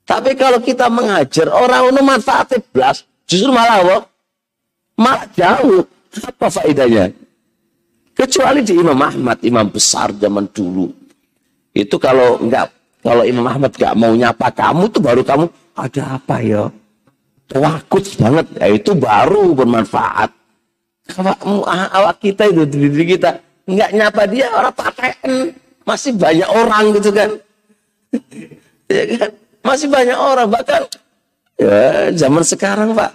Tapi 0.04 0.36
kalau 0.36 0.60
kita 0.60 0.92
menghajar 0.92 1.48
orang 1.48 1.92
untuk 1.92 2.04
manfaatnya 2.04 2.60
belas, 2.72 3.08
justru 3.24 3.52
malah 3.52 3.84
apa? 3.84 3.98
Malah 5.00 5.28
jauh. 5.36 5.84
Apa 6.24 6.48
faedahnya? 6.52 7.12
Kecuali 8.16 8.64
di 8.64 8.74
Imam 8.76 8.98
Ahmad, 8.98 9.40
imam 9.44 9.68
besar 9.72 10.12
zaman 10.16 10.50
dulu 10.52 11.08
itu 11.78 11.96
kalau 12.02 12.42
enggak 12.42 12.74
kalau 13.06 13.22
Imam 13.22 13.46
Ahmad 13.46 13.70
enggak 13.78 13.94
mau 13.94 14.14
nyapa 14.18 14.50
kamu 14.50 14.90
tuh 14.90 15.02
baru 15.06 15.22
kamu 15.22 15.46
ada 15.78 16.18
apa 16.18 16.36
ya? 16.42 16.64
Takut 17.48 18.04
banget. 18.20 18.46
Ya, 18.60 18.68
itu 18.76 18.92
baru 18.94 19.56
bermanfaat. 19.56 20.32
Kalau 21.08 21.34
awak 21.68 22.20
kita 22.20 22.52
itu 22.52 22.68
diri 22.68 23.16
kita 23.16 23.40
enggak 23.64 23.96
nyapa 23.96 24.28
dia 24.28 24.52
orang 24.52 24.76
pakaian 24.76 25.56
masih 25.88 26.12
banyak 26.20 26.50
orang 26.52 26.84
gitu 27.00 27.10
kan. 27.16 27.30
ya 28.92 29.04
kan? 29.16 29.32
Masih 29.64 29.88
banyak 29.88 30.20
orang 30.20 30.48
bahkan 30.52 30.84
ya 31.60 32.12
zaman 32.12 32.44
sekarang 32.44 32.92
Pak 32.96 33.12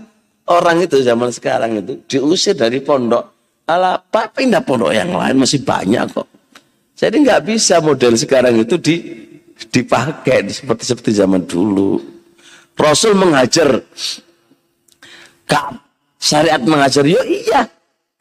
orang 0.49 0.85
itu 0.85 1.01
zaman 1.05 1.31
sekarang 1.33 1.81
itu 1.81 1.93
diusir 2.09 2.53
dari 2.53 2.83
pondok 2.83 3.25
ala 3.71 3.97
apa 3.97 4.29
pindah 4.35 4.61
pondok 4.61 4.93
yang 4.93 5.15
lain 5.15 5.39
masih 5.39 5.63
banyak 5.63 6.03
kok 6.11 6.27
jadi 7.03 7.19
nggak 7.19 7.43
bisa 7.51 7.83
model 7.83 8.15
sekarang 8.15 8.63
itu 8.63 8.79
di, 8.79 8.95
dipakai 9.75 10.47
seperti 10.47 10.85
seperti 10.87 11.11
zaman 11.19 11.43
dulu. 11.43 11.99
Rasul 12.77 13.13
mengajar 13.15 13.85
Kak, 15.53 15.77
syariat 16.17 16.63
mengajar, 16.65 17.05
yo 17.05 17.21
iya. 17.29 17.69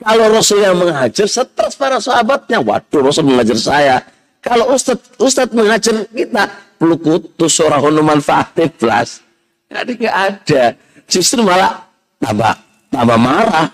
Kalau 0.01 0.33
Rasul 0.33 0.65
yang 0.65 0.75
mengajar, 0.81 1.29
stres 1.29 1.77
para 1.77 2.01
sahabatnya. 2.01 2.57
Waduh, 2.59 3.05
Rasul 3.05 3.29
mengajar 3.29 3.55
saya. 3.55 3.95
Kalau 4.41 4.73
Ustadz 4.73 5.21
Ustadz 5.21 5.53
mengajar 5.53 6.09
kita, 6.09 6.49
pelukutus 6.81 7.61
orang 7.61 8.01
manfaat 8.01 8.57
plus. 8.73 9.21
Jadi 9.69 9.91
nggak 10.01 10.17
ada. 10.17 10.63
Justru 11.05 11.45
malah 11.45 11.85
tambah 12.17 12.57
tambah 12.89 13.17
marah, 13.21 13.67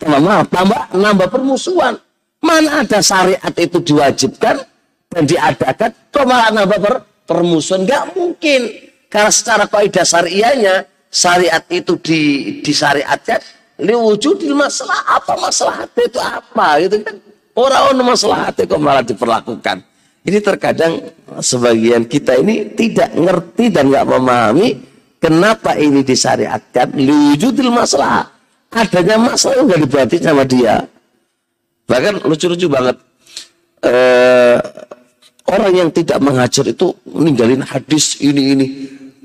tambah 0.00 0.20
marah, 0.24 0.46
tambah 0.48 0.80
nambah 0.96 1.28
permusuhan. 1.28 1.94
Mana 2.40 2.80
ada 2.80 3.04
syariat 3.04 3.54
itu 3.60 3.78
diwajibkan 3.84 4.56
dan 5.12 5.22
diadakan 5.28 5.90
kok 6.08 6.24
malah 6.24 6.48
nambah 6.48 6.78
per, 6.80 6.94
permusuhan 7.28 7.84
nggak 7.84 8.04
mungkin 8.16 8.60
karena 9.14 9.30
secara 9.30 9.70
kaidah 9.70 10.02
syariahnya 10.02 10.90
syariat 11.06 11.62
itu 11.70 11.94
di 12.02 12.20
disyariatkan 12.66 13.38
di 13.78 14.50
masalah 14.50 15.06
apa? 15.06 15.38
Masalah 15.38 15.86
itu 15.86 16.18
apa? 16.18 16.82
Gitu 16.82 16.98
kan? 16.98 17.14
Orang 17.54 17.94
orang 17.94 18.06
masalah 18.10 18.50
kok 18.50 18.74
malah 18.82 19.06
diperlakukan. 19.06 19.86
Ini 20.26 20.38
terkadang 20.42 20.98
sebagian 21.38 22.10
kita 22.10 22.42
ini 22.42 22.74
tidak 22.74 23.14
ngerti 23.14 23.70
dan 23.70 23.94
nggak 23.94 24.02
memahami 24.02 24.82
kenapa 25.22 25.78
ini 25.78 26.02
disyariatkan 26.02 26.98
liwujudil 26.98 27.70
masalah. 27.70 28.34
Adanya 28.74 29.14
masalah 29.14 29.62
nggak 29.62 29.80
diperhati 29.86 30.16
sama 30.18 30.42
dia. 30.42 30.82
Bahkan 31.86 32.26
lucu-lucu 32.26 32.66
banget 32.66 32.98
eh, 33.86 34.58
orang 35.46 35.72
yang 35.76 35.88
tidak 35.94 36.18
mengajar 36.18 36.66
itu 36.66 36.90
ninggalin 37.06 37.62
hadis 37.62 38.18
ini 38.18 38.42
ini 38.56 38.66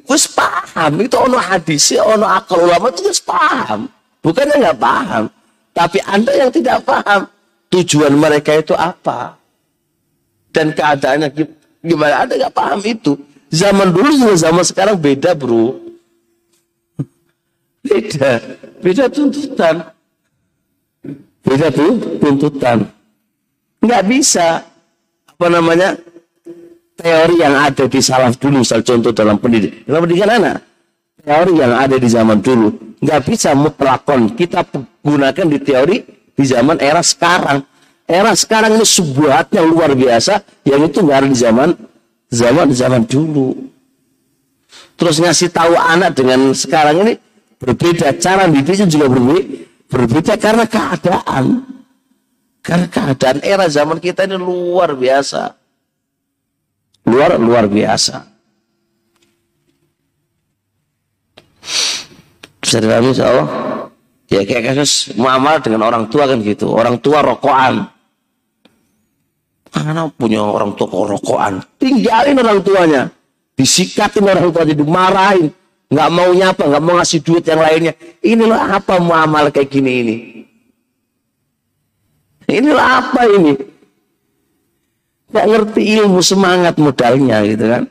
wis 0.10 0.26
paham 0.26 1.06
itu 1.06 1.16
ono 1.16 1.38
hadis 1.38 1.94
ono 1.96 2.26
akal 2.26 2.66
ulama 2.66 2.90
itu 2.90 3.06
wis 3.06 3.22
paham. 3.22 3.86
Bukannya 4.20 4.58
nggak 4.58 4.80
paham 4.82 5.30
tapi 5.72 6.04
anda 6.04 6.34
yang 6.36 6.52
tidak 6.52 6.84
paham. 6.84 7.30
Tujuan 7.70 8.18
mereka 8.18 8.58
itu 8.58 8.74
apa? 8.74 9.38
Dan 10.50 10.74
keadaannya 10.74 11.30
gimana? 11.86 12.26
Anda 12.26 12.34
nggak 12.36 12.56
paham 12.58 12.82
itu. 12.84 13.16
Zaman 13.54 13.94
dulu 13.94 14.14
sama 14.18 14.36
zaman 14.36 14.66
sekarang 14.66 14.96
beda 14.98 15.38
bro. 15.38 15.78
Beda. 17.86 18.42
Beda 18.84 19.06
tuntutan. 19.08 19.76
Beda 21.46 21.68
tuh 21.72 22.20
tuntutan. 22.20 22.78
Nggak 23.80 24.04
bisa. 24.10 24.68
Apa 25.30 25.48
namanya 25.48 25.96
teori 27.00 27.36
yang 27.40 27.56
ada 27.56 27.88
di 27.88 28.00
salaf 28.04 28.36
dulu, 28.36 28.60
misal 28.60 28.84
contoh 28.84 29.16
dalam 29.16 29.40
pendidikan, 29.40 29.88
dalam 29.88 30.00
pendidikan 30.04 30.32
anak, 30.36 30.58
teori 31.24 31.54
yang 31.56 31.72
ada 31.72 31.96
di 31.96 32.08
zaman 32.12 32.38
dulu, 32.44 32.68
nggak 33.00 33.20
bisa 33.24 33.56
mutlakon 33.56 34.36
kita 34.36 34.68
gunakan 35.00 35.46
di 35.48 35.60
teori 35.64 35.98
di 36.36 36.44
zaman 36.44 36.76
era 36.84 37.00
sekarang. 37.00 37.64
Era 38.10 38.34
sekarang 38.34 38.76
ini 38.76 38.84
sebuah 38.84 39.48
luar 39.64 39.96
biasa, 39.96 40.66
yang 40.68 40.82
itu 40.84 41.00
nggak 41.00 41.18
ada 41.24 41.28
di 41.30 41.38
zaman 41.40 41.70
zaman 42.28 42.68
zaman 42.76 43.02
dulu. 43.08 43.56
Terus 45.00 45.22
ngasih 45.24 45.54
tahu 45.56 45.78
anak 45.80 46.18
dengan 46.18 46.52
sekarang 46.52 47.08
ini 47.08 47.14
berbeda, 47.56 48.12
cara 48.20 48.50
didiknya 48.50 48.90
juga 48.90 49.08
berbeda, 49.08 49.44
berbeda 49.88 50.34
karena 50.36 50.66
keadaan. 50.68 51.46
Karena 52.60 52.88
keadaan 52.92 53.40
era 53.40 53.72
zaman 53.72 54.04
kita 54.04 54.28
ini 54.28 54.36
luar 54.36 54.92
biasa 54.98 55.59
luar 57.10 57.42
luar 57.42 57.66
biasa. 57.66 58.30
Bisa 62.62 62.78
dipahami 62.78 63.10
insya 63.18 63.26
Allah? 63.34 63.48
Ya 64.30 64.46
kayak 64.46 64.78
kasus 64.78 65.18
muamal 65.18 65.58
dengan 65.58 65.90
orang 65.90 66.06
tua 66.06 66.30
kan 66.30 66.38
gitu. 66.46 66.70
Orang 66.70 67.02
tua 67.02 67.26
rokokan. 67.26 67.90
Mana 69.74 70.06
punya 70.14 70.46
orang 70.46 70.78
tua 70.78 70.86
kok 70.86 71.08
rokokan? 71.18 71.54
Tinggalin 71.82 72.38
orang 72.38 72.62
tuanya. 72.62 73.02
Disikatin 73.58 74.30
orang 74.30 74.54
tuanya, 74.54 74.76
dimarahin. 74.78 75.50
Nggak 75.90 76.10
mau 76.14 76.30
nyapa, 76.30 76.64
nggak 76.70 76.84
mau 76.86 76.94
ngasih 77.02 77.20
duit 77.26 77.44
yang 77.50 77.58
lainnya. 77.58 77.94
Inilah 78.22 78.78
apa 78.78 79.02
muamal 79.02 79.50
kayak 79.50 79.74
gini 79.74 79.92
ini. 80.06 80.16
Inilah 82.46 82.86
apa 83.02 83.26
ini? 83.30 83.58
Nggak 85.30 85.46
ngerti 85.46 85.82
ilmu 86.02 86.20
semangat 86.26 86.76
modalnya 86.82 87.46
gitu 87.46 87.66
kan. 87.70 87.84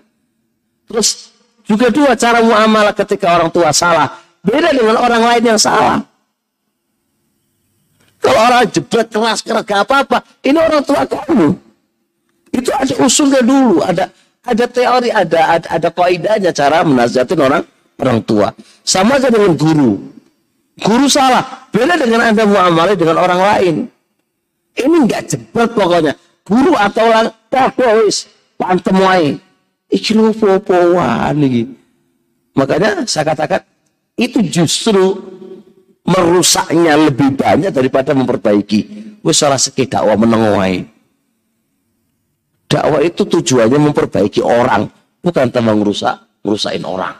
Terus 0.91 1.31
juga 1.69 1.93
dua 1.93 2.13
cara 2.19 2.43
muamalah 2.43 2.95
ketika 2.97 3.39
orang 3.39 3.51
tua 3.53 3.71
salah. 3.71 4.09
Beda 4.43 4.73
dengan 4.73 4.97
orang 4.99 5.23
lain 5.23 5.45
yang 5.55 5.61
salah. 5.61 6.01
Kalau 8.19 8.41
orang 8.41 8.67
jebret 8.73 9.09
keras 9.13 9.41
keras 9.45 9.63
gak 9.63 9.87
apa-apa. 9.87 10.25
Ini 10.43 10.59
orang 10.59 10.83
tua 10.83 11.07
kamu. 11.07 11.55
Itu 12.51 12.71
ada 12.75 12.95
usulnya 13.05 13.41
dulu. 13.45 13.85
Ada 13.85 14.11
ada 14.49 14.65
teori 14.67 15.13
ada 15.13 15.41
ada, 15.61 15.67
ada 15.69 15.89
kaidahnya 15.93 16.51
cara 16.51 16.83
menasihatin 16.83 17.39
orang 17.39 17.63
orang 18.01 18.19
tua. 18.25 18.49
Sama 18.83 19.21
aja 19.21 19.31
dengan 19.31 19.55
guru. 19.55 20.01
Guru 20.81 21.07
salah. 21.07 21.69
Beda 21.71 21.95
dengan 21.95 22.33
anda 22.33 22.43
muamalah 22.49 22.97
dengan 22.97 23.21
orang 23.21 23.41
lain. 23.45 23.75
Ini 24.79 24.97
nggak 25.05 25.23
jebret 25.29 25.71
pokoknya 25.75 26.15
guru 26.49 26.73
atau 26.73 27.05
orang 27.05 27.29
podo 27.53 28.09
wis. 28.09 28.25
Pantem 28.59 28.97
wae. 28.99 29.39
Iki 29.93 30.17
lho 30.17 30.33
popo 30.35 30.99
iki? 31.45 31.63
Makanya 32.59 33.07
saya 33.07 33.31
katakan 33.31 33.63
itu 34.19 34.43
justru 34.51 35.15
merusaknya 36.03 36.99
lebih 36.99 37.39
banyak 37.39 37.71
daripada 37.71 38.17
memperbaiki. 38.17 38.81
Wis 39.23 39.39
salah 39.39 39.61
segi 39.61 39.87
dakwah 39.87 40.17
meneng 40.19 40.59
wae. 40.59 40.83
Dakwah 42.67 43.01
itu 43.05 43.23
tujuannya 43.23 43.79
memperbaiki 43.79 44.43
orang 44.43 44.91
bukan 45.23 45.49
tambah 45.53 45.77
merusak 45.77 46.19
merusakin 46.43 46.83
orang. 46.83 47.15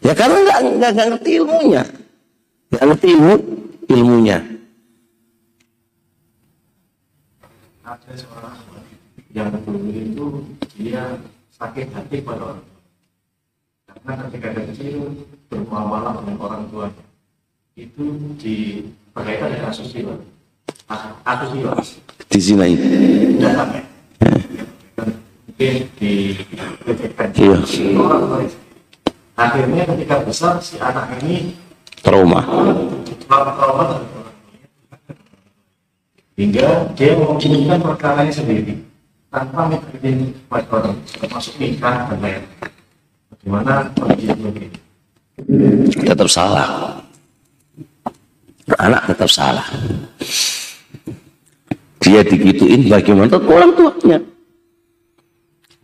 Ya 0.00 0.16
karena 0.16 0.62
nggak 0.80 0.94
ngerti 0.94 1.30
ilmunya. 1.42 1.82
Nggak 2.72 2.84
ngerti 2.88 3.06
ilmu 3.12 3.34
ilmunya 3.86 4.55
ada 7.86 8.10
seorang 8.18 8.58
yang 9.30 9.54
dulu 9.62 9.86
itu 9.94 10.26
dia 10.74 11.22
sakit 11.54 11.86
hati 11.94 12.18
pada 12.18 12.50
orang 12.50 12.60
tua. 12.66 12.82
Karena 13.86 14.12
ketika 14.26 14.48
kecil 14.58 15.22
bermuamalah 15.46 16.18
dengan 16.18 16.36
orang 16.42 16.66
tuanya 16.66 17.04
itu 17.78 18.04
di 18.42 18.56
berkaitan 19.14 19.54
dengan 19.54 19.70
asusila. 19.70 20.14
Asusila. 21.22 21.72
Di 22.26 22.40
sini. 22.42 22.74
Datangnya. 23.38 23.82
Mungkin 25.46 25.74
di 26.02 26.12
iya. 27.38 27.56
Akhirnya 29.38 29.82
ketika 29.94 30.16
besar 30.26 30.58
si 30.58 30.74
anak 30.82 31.22
ini 31.22 31.54
trauma. 32.02 32.42
Trauma 33.30 34.15
hingga 36.36 36.92
dia 36.92 37.16
memutuskan 37.16 37.80
perkaranya 37.80 38.32
sendiri 38.32 38.76
tanpa 39.32 39.72
mengikuti 39.72 40.36
orang 40.52 40.96
termasuk 41.16 41.54
nikah 41.56 42.12
dan 42.12 42.18
lain 42.20 42.42
bagaimana 43.32 43.72
kondisi 43.96 44.36
ini? 44.36 44.68
Tetap 45.92 46.28
salah. 46.32 46.96
Anak 48.80 49.12
tetap 49.12 49.30
salah. 49.30 49.66
Dia 52.00 52.24
digituin 52.24 52.88
bagaimana? 52.88 53.28
Tetap 53.30 53.46
orang 53.46 53.72
tuanya. 53.76 54.18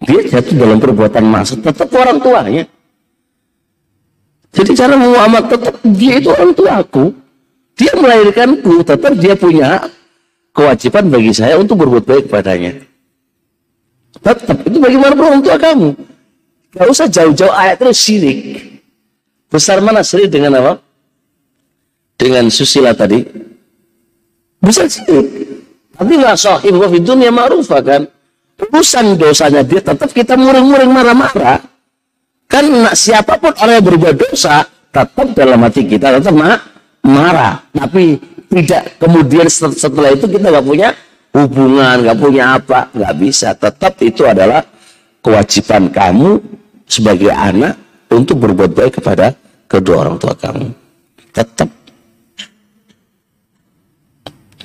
Dia 0.02 0.20
jatuh 0.26 0.54
dalam 0.58 0.78
perbuatan 0.82 1.24
masa 1.28 1.54
tetap 1.60 1.86
orang 1.94 2.18
tuanya. 2.18 2.64
Jadi 4.52 4.70
cara 4.76 4.94
muamalah 4.98 5.46
tetap 5.48 5.74
dia 5.94 6.18
itu 6.18 6.28
orang 6.28 6.52
tuaku. 6.52 7.14
Dia 7.78 7.92
melahirkanku 7.96 8.84
tetap 8.84 9.12
dia 9.16 9.32
punya 9.38 9.80
kewajiban 10.52 11.08
bagi 11.08 11.32
saya 11.32 11.58
untuk 11.58 11.80
berbuat 11.82 12.04
baik 12.04 12.24
padanya. 12.28 12.76
Tetap 14.20 14.58
itu 14.68 14.78
bagaimana 14.78 15.12
tua 15.16 15.56
kamu. 15.56 15.88
Gak 16.72 16.88
usah 16.88 17.08
jauh-jauh 17.08 17.52
ayat 17.52 17.76
terus 17.80 18.00
syirik. 18.00 18.38
Besar 19.52 19.84
mana 19.84 20.00
syirik 20.00 20.32
dengan 20.32 20.56
apa? 20.56 20.72
Dengan 22.16 22.48
susila 22.48 22.96
tadi. 22.96 23.24
Besar 24.60 24.88
syirik. 24.88 25.52
Tapi 25.92 26.12
nggak 26.16 26.36
sahih 26.40 26.72
wa 26.72 26.88
dunia 26.88 27.28
ma'rufah 27.28 27.82
kan. 27.84 28.02
Urusan 28.62 29.18
dosanya 29.18 29.60
dia 29.66 29.82
tetap 29.82 30.08
kita 30.14 30.38
muring-muring 30.38 30.88
marah-marah. 30.88 31.60
Kan 32.48 32.64
siapa 32.96 33.36
pun 33.40 33.52
orang 33.58 33.80
yang 33.80 33.86
berbuat 33.92 34.14
dosa 34.16 34.64
tetap 34.92 35.28
dalam 35.36 35.60
hati 35.64 35.88
kita 35.88 36.20
tetap 36.20 36.32
marah. 37.04 37.64
Tapi 37.74 38.16
tidak 38.52 39.00
kemudian 39.00 39.48
setelah 39.48 40.12
itu 40.12 40.28
kita 40.28 40.52
nggak 40.52 40.66
punya 40.68 40.92
hubungan, 41.32 42.04
nggak 42.04 42.18
punya 42.20 42.60
apa, 42.60 42.92
nggak 42.92 43.14
bisa. 43.16 43.56
Tetap 43.56 43.96
itu 44.04 44.28
adalah 44.28 44.60
kewajiban 45.24 45.88
kamu 45.88 46.36
sebagai 46.84 47.32
anak 47.32 47.80
untuk 48.12 48.44
berbuat 48.44 48.76
baik 48.76 49.00
kepada 49.00 49.32
kedua 49.64 50.04
orang 50.04 50.20
tua 50.20 50.36
kamu. 50.36 50.68
Tetap. 51.32 51.68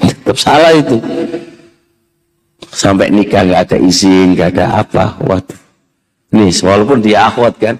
Tetap 0.03 0.35
salah 0.35 0.75
itu. 0.75 0.99
Sampai 2.67 3.07
nikah 3.07 3.47
nggak 3.47 3.61
ada 3.71 3.77
izin, 3.79 4.35
nggak 4.35 4.59
ada 4.59 4.83
apa. 4.83 5.15
Waduh. 5.23 5.59
Nih, 6.35 6.51
walaupun 6.59 6.99
dia 6.99 7.31
akhwat 7.31 7.55
kan. 7.55 7.79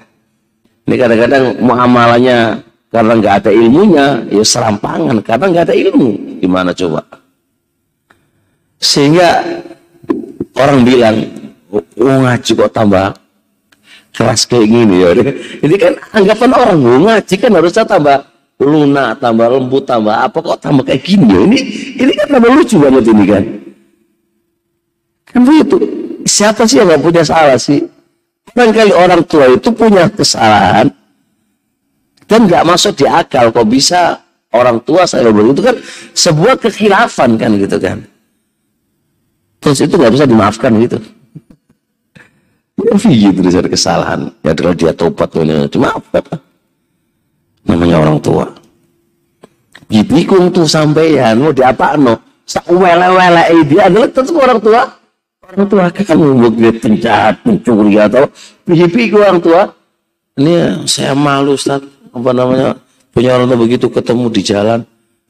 Ini 0.88 0.96
kadang-kadang 0.96 1.60
muamalahnya 1.60 2.64
karena 2.88 3.12
nggak 3.20 3.36
ada 3.44 3.52
ilmunya, 3.52 4.08
ya 4.32 4.44
serampangan. 4.44 5.20
Karena 5.20 5.46
nggak 5.52 5.66
ada 5.68 5.76
ilmu, 5.76 6.40
gimana 6.40 6.72
coba? 6.72 7.04
Sehingga 8.80 9.44
orang 10.56 10.80
bilang, 10.88 11.16
oh, 11.74 11.84
ngaji 12.00 12.52
kok 12.56 12.72
tambah 12.72 13.12
keras 14.16 14.48
kayak 14.48 14.68
gini 14.72 14.96
ya. 15.04 15.10
Ini 15.68 15.76
kan 15.76 15.94
anggapan 16.16 16.52
orang, 16.56 16.80
oh, 16.80 17.00
ngaji 17.12 17.36
kan 17.36 17.52
harusnya 17.52 17.84
tambah 17.84 18.18
lunak, 18.58 19.20
tambah 19.22 19.48
lembut, 19.52 19.84
tambah 19.86 20.16
apa 20.16 20.38
kok 20.42 20.58
tambah 20.64 20.84
kayak 20.88 21.04
gini 21.04 21.26
ya. 21.30 21.40
Ini 21.46 21.58
ini 22.02 22.12
kan 22.18 22.28
tambah 22.34 22.50
lucu 22.50 22.76
banget 22.82 23.04
ini 23.06 23.26
kan. 23.30 23.44
Kan 25.30 25.42
begitu. 25.46 25.78
Siapa 26.26 26.66
sih 26.66 26.82
yang 26.82 26.90
gak 26.92 27.04
punya 27.06 27.24
salah 27.24 27.60
sih? 27.62 27.86
Barangkali 28.52 28.92
orang 28.96 29.22
tua 29.30 29.54
itu 29.54 29.70
punya 29.70 30.10
kesalahan 30.10 30.90
dan 32.28 32.46
nggak 32.46 32.64
masuk 32.68 32.94
di 33.00 33.08
akal 33.08 33.50
kok 33.50 33.68
bisa 33.68 34.20
orang 34.52 34.84
tua 34.84 35.08
saya 35.08 35.32
begitu 35.32 35.64
kan 35.64 35.76
sebuah 36.12 36.60
kekhilafan 36.60 37.40
kan 37.40 37.52
gitu 37.56 37.78
kan. 37.80 38.04
Terus 39.64 39.80
itu 39.84 39.96
nggak 39.98 40.14
bisa 40.14 40.26
dimaafkan 40.28 40.72
gitu. 40.84 41.00
Ya 42.78 42.94
gitu 42.94 43.40
dari 43.42 43.70
kesalahan. 43.74 44.30
Ya 44.46 44.54
kalau 44.54 44.74
dia 44.78 44.94
tobat 44.94 45.34
dimaafkan. 45.34 46.24
Namanya 47.66 48.00
orang 48.06 48.22
tua. 48.22 48.46
Bibikung 49.88 50.52
tuh 50.52 50.68
sampeyan 50.68 51.40
mau 51.40 51.56
diapa 51.56 51.96
no? 51.96 52.20
Sawele-wele 52.48 53.66
dia 53.68 53.92
adalah 53.92 54.08
tetap 54.08 54.36
orang 54.36 54.60
tua. 54.62 54.82
Orang 55.48 55.68
tua 55.68 55.84
kamu 55.92 56.28
mau 56.36 56.52
dia 56.52 56.72
penjahat, 56.76 57.40
pencuri 57.44 57.96
atau 58.00 58.28
bibiku 58.68 59.24
orang 59.24 59.40
tua. 59.40 59.62
Ini 60.38 60.86
saya 60.86 61.18
malu 61.18 61.58
Ustaz. 61.58 61.97
Apa 62.18 62.32
namanya? 62.34 62.82
Punya 63.14 63.38
orang 63.38 63.50
tua 63.50 63.60
begitu 63.62 63.86
ketemu 63.90 64.26
di 64.30 64.42
jalan 64.46 64.82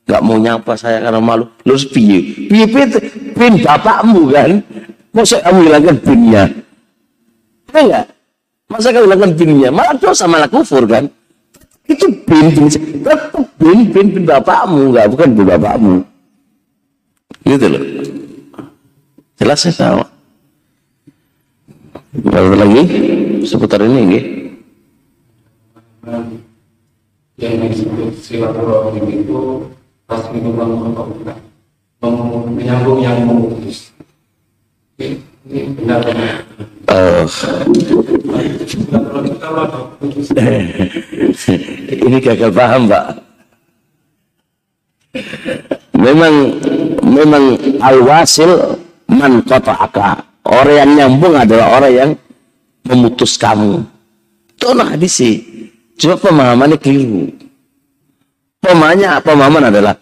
nggak 0.08 0.24
mau 0.24 0.40
nyapa 0.40 0.74
saya 0.80 1.04
karena 1.04 1.20
malu. 1.20 1.46
Terus 1.68 1.84
piye? 1.92 2.48
Piye 2.48 2.66
pin 3.36 3.54
bapakmu 3.60 4.32
kan? 4.32 4.64
Masa 5.12 5.44
kamu 5.44 5.60
hilangkan 5.68 5.98
pinnya? 6.00 6.44
Ya 7.76 7.80
enggak? 7.84 8.06
Masa 8.72 8.88
kamu 8.96 9.04
hilangkan 9.12 9.32
pinnya? 9.36 9.70
Malah 9.70 9.96
dosa 10.00 10.24
malah 10.26 10.48
kufur 10.48 10.88
kan? 10.88 11.12
Itu 11.88 12.08
bin 12.24 12.56
bin 12.56 12.68
tetap 12.72 13.36
bin 13.60 13.92
bin 13.92 14.08
bin 14.16 14.24
bapakmu, 14.24 14.96
enggak 14.96 15.12
bukan 15.12 15.28
bin 15.36 15.46
bapakmu. 15.48 15.96
Gitu 17.44 17.66
loh. 17.68 17.84
Jelas 19.38 19.60
ya 19.68 19.72
sama. 19.76 20.06
Ada 22.18 22.58
lagi 22.58 22.84
seputar 23.44 23.84
ini 23.84 24.00
nggih. 24.08 24.24
Yang 27.38 27.86
disebut 27.86 28.10
silaturahim 28.18 29.06
itu 29.14 29.70
pasti 30.10 30.42
membangun 30.42 30.90
menyambung 32.50 32.98
yang 32.98 33.22
memutus. 33.26 33.94
Ini 34.98 35.70
benar 35.78 36.02
Oh. 36.88 37.28
Ini 41.92 42.18
gagal 42.24 42.52
paham, 42.56 42.88
Pak. 42.88 43.06
Memang 46.00 46.34
memang 47.04 47.44
al-wasil 47.84 48.80
man 49.12 49.44
qata'aka. 49.44 50.24
Orang 50.48 50.76
yang 50.80 50.92
nyambung 50.96 51.36
adalah 51.36 51.76
orang 51.76 51.92
yang 51.94 52.12
memutus 52.88 53.36
kamu. 53.36 53.84
Itu 54.56 54.72
nah 54.72 54.96
hadisi. 54.96 55.57
Cuma 55.98 56.16
pemahamannya 56.18 56.78
keliru. 56.78 57.34
Pemahamannya 58.62 59.10
pemahaman 59.22 59.64
adalah 59.74 59.94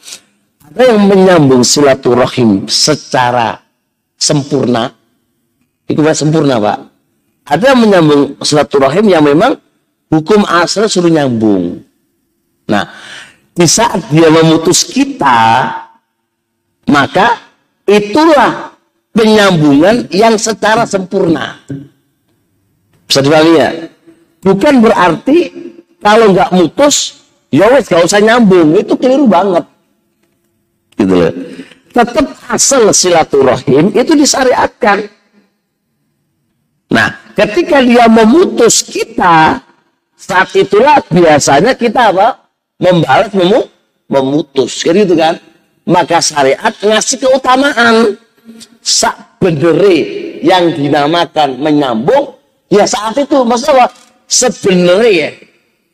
ada 0.68 0.82
yang 0.92 1.08
menyambung 1.08 1.64
silaturahim 1.64 2.68
secara 2.68 3.64
sempurna 4.20 4.92
itu 5.86 6.02
sempurna 6.18 6.58
pak. 6.58 6.80
Ada 7.46 7.78
menyambung 7.78 8.42
silaturahim 8.42 9.06
yang 9.06 9.22
memang 9.22 9.54
hukum 10.10 10.42
asal 10.50 10.90
suruh 10.90 11.14
nyambung. 11.14 11.86
Nah, 12.66 12.90
di 13.54 13.70
saat 13.70 14.02
dia 14.10 14.34
memutus 14.34 14.82
kita, 14.90 15.70
maka 16.90 17.38
itulah 17.86 18.74
penyambungan 19.14 20.10
yang 20.10 20.42
secara 20.42 20.90
sempurna. 20.90 21.62
Bisa 23.06 23.22
dipahami 23.22 23.54
ya? 23.62 23.70
Bukan 24.42 24.82
berarti 24.82 25.38
kalau 26.06 26.38
nggak 26.38 26.54
mutus, 26.54 27.26
ya 27.50 27.66
wes 27.74 27.90
gak 27.90 28.06
usah 28.06 28.22
nyambung. 28.22 28.78
Itu 28.78 28.94
keliru 28.94 29.26
banget. 29.26 29.66
Gitu 30.94 31.14
loh. 31.18 31.34
Tetap 31.90 32.26
asal 32.46 32.94
silaturahim 32.94 33.90
itu 33.90 34.14
disyariatkan. 34.14 35.10
Nah, 36.94 37.10
ketika 37.34 37.82
dia 37.82 38.06
memutus 38.06 38.86
kita, 38.86 39.66
saat 40.14 40.54
itulah 40.54 41.02
biasanya 41.10 41.74
kita 41.74 42.14
apa? 42.14 42.54
Membalas 42.78 43.34
memu 43.34 43.66
memutus. 44.06 44.86
Jadi 44.86 45.10
itu 45.10 45.18
kan. 45.18 45.42
Maka 45.90 46.22
syariat 46.22 46.74
ngasih 46.86 47.18
keutamaan. 47.18 48.14
Sak 48.86 49.42
bendere 49.42 50.38
yang 50.46 50.70
dinamakan 50.78 51.58
menyambung, 51.58 52.38
ya 52.70 52.86
saat 52.86 53.18
itu 53.18 53.42
maksudnya 53.42 53.90
sebenarnya 54.30 55.10
ya, 55.10 55.30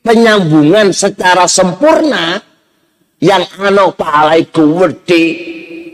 penyambungan 0.02 0.93
secara 0.93 1.45
sempurna 1.45 2.41
yang 3.22 3.45
ano 3.62 3.93
pahalai 3.93 4.49
gede, 4.49 5.24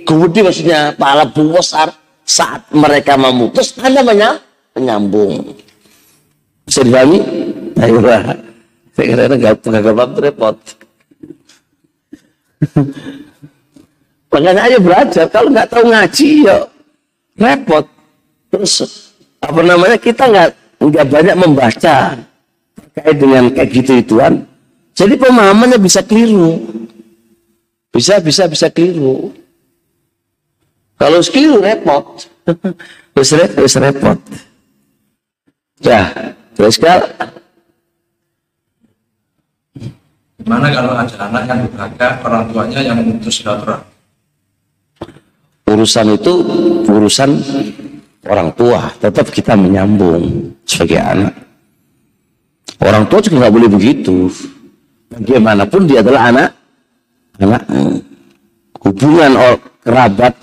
gede 0.07 0.39
maksudnya 0.43 0.95
pahala 0.95 1.27
besar 1.27 1.91
saat 2.23 2.67
mereka 2.71 3.19
memutus, 3.19 3.75
anda 3.79 4.03
penyambung. 4.75 5.55
Bisa 6.67 6.83
dipahami? 6.83 7.19
Ayo. 7.79 8.03
Saya 8.97 9.05
kira 9.13 9.23
nggak 9.29 9.55
nggak 9.61 9.93
paham 9.93 10.11
repot. 10.17 10.57
Makanya 14.33 14.61
ayo 14.67 14.77
belajar. 14.81 15.25
Kalau 15.29 15.49
nggak 15.53 15.69
tahu 15.69 15.83
ngaji 15.87 16.29
ya 16.43 16.57
repot. 17.39 17.85
Terus 18.51 18.73
apa 19.39 19.61
namanya 19.61 19.97
kita 20.01 20.23
nggak 20.27 20.49
nggak 20.81 21.05
banyak 21.07 21.35
membaca 21.37 22.17
terkait 22.97 23.17
dengan 23.21 23.45
kayak 23.53 23.69
gitu 23.69 23.91
ituan. 24.01 24.33
Jadi 24.97 25.13
pemahamannya 25.21 25.77
bisa 25.77 26.01
keliru. 26.01 26.65
Bisa 27.93 28.17
bisa 28.17 28.49
bisa 28.49 28.73
keliru. 28.73 29.29
Kalau 30.97 31.21
keliru 31.21 31.61
repot. 31.61 32.25
Wis 33.13 33.77
repot. 33.77 34.17
Ya, 35.85 36.09
terus 36.57 36.81
kal. 36.81 37.05
Gimana 40.41 40.73
kalau 40.73 40.97
ada 40.97 41.15
anak 41.29 41.43
yang 41.45 41.59
durhaka, 41.69 42.09
orang 42.25 42.43
tuanya 42.49 42.79
yang 42.81 42.97
memutus 42.97 43.41
silaturahmi? 43.41 43.85
Urusan 45.67 46.07
itu 46.15 46.33
urusan 46.87 47.29
orang 48.25 48.49
tua, 48.55 48.89
tetap 48.97 49.27
kita 49.29 49.53
menyambung 49.53 50.55
sebagai 50.63 50.97
anak. 51.03 51.46
Orang 52.77 53.09
tua 53.09 53.19
juga 53.23 53.45
nggak 53.45 53.55
boleh 53.55 53.69
begitu. 53.71 54.29
Bagaimanapun 55.07 55.87
dia 55.87 56.03
adalah 56.03 56.29
anak, 56.29 56.49
anak 57.39 57.63
hubungan 58.83 59.31
kerabat 59.81 60.33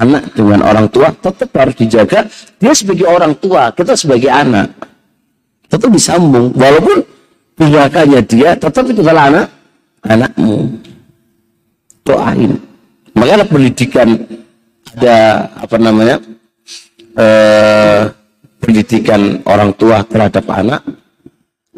anak 0.00 0.32
dengan 0.32 0.60
orang 0.64 0.86
tua 0.88 1.12
tetap 1.12 1.48
harus 1.54 1.76
dijaga. 1.76 2.26
Dia 2.56 2.72
sebagai 2.72 3.06
orang 3.06 3.36
tua 3.36 3.70
kita 3.70 3.94
sebagai 3.94 4.28
anak 4.32 4.72
tetap 5.68 5.88
disambung. 5.92 6.52
Walaupun 6.56 7.04
pihaknya 7.54 8.20
dia 8.24 8.50
tetap 8.56 8.84
itu 8.88 9.00
adalah 9.04 9.30
anak 9.30 9.46
anakmu. 10.04 10.56
Doain. 12.02 12.52
Makanya 13.12 13.44
pendidikan 13.44 14.08
ada 14.96 15.46
apa 15.54 15.76
namanya 15.76 16.16
eh, 17.14 18.02
pendidikan 18.58 19.44
orang 19.44 19.70
tua 19.76 20.02
terhadap 20.08 20.44
anak 20.48 20.80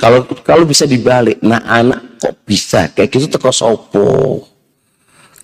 kalau 0.03 0.27
kalau 0.43 0.67
bisa 0.67 0.83
dibalik 0.83 1.39
nah 1.47 1.63
anak 1.63 2.19
kok 2.19 2.35
bisa 2.43 2.91
kayak 2.91 3.15
gitu 3.15 3.31
teko 3.31 3.55
sopo 3.55 4.43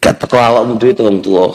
kata 0.03 0.27
teko 0.27 0.35
awak 0.35 0.83
itu 0.83 1.03
orang 1.07 1.23
tua 1.23 1.49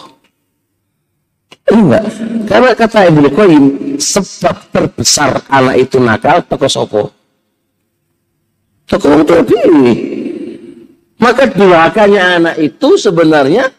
Enggak. 1.64 2.04
Karena 2.43 2.76
kata 2.76 3.08
Ibnu 3.08 3.30
Qayyim, 3.32 3.66
sebab 3.95 4.68
terbesar 4.68 5.47
anak 5.47 5.80
itu 5.80 5.95
nakal 5.95 6.43
toko 6.43 6.68
sopo. 6.68 7.04
Toko 8.84 9.06
orang 9.08 9.24
tua. 9.24 9.41
Maka 11.24 11.43
durhakanya 11.47 12.22
anak 12.36 12.56
itu 12.60 12.99
sebenarnya 12.99 13.72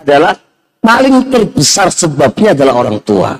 adalah 0.00 0.32
paling 0.80 1.28
terbesar 1.28 1.92
sebabnya 1.92 2.56
adalah 2.56 2.88
orang 2.88 2.98
tua. 3.04 3.36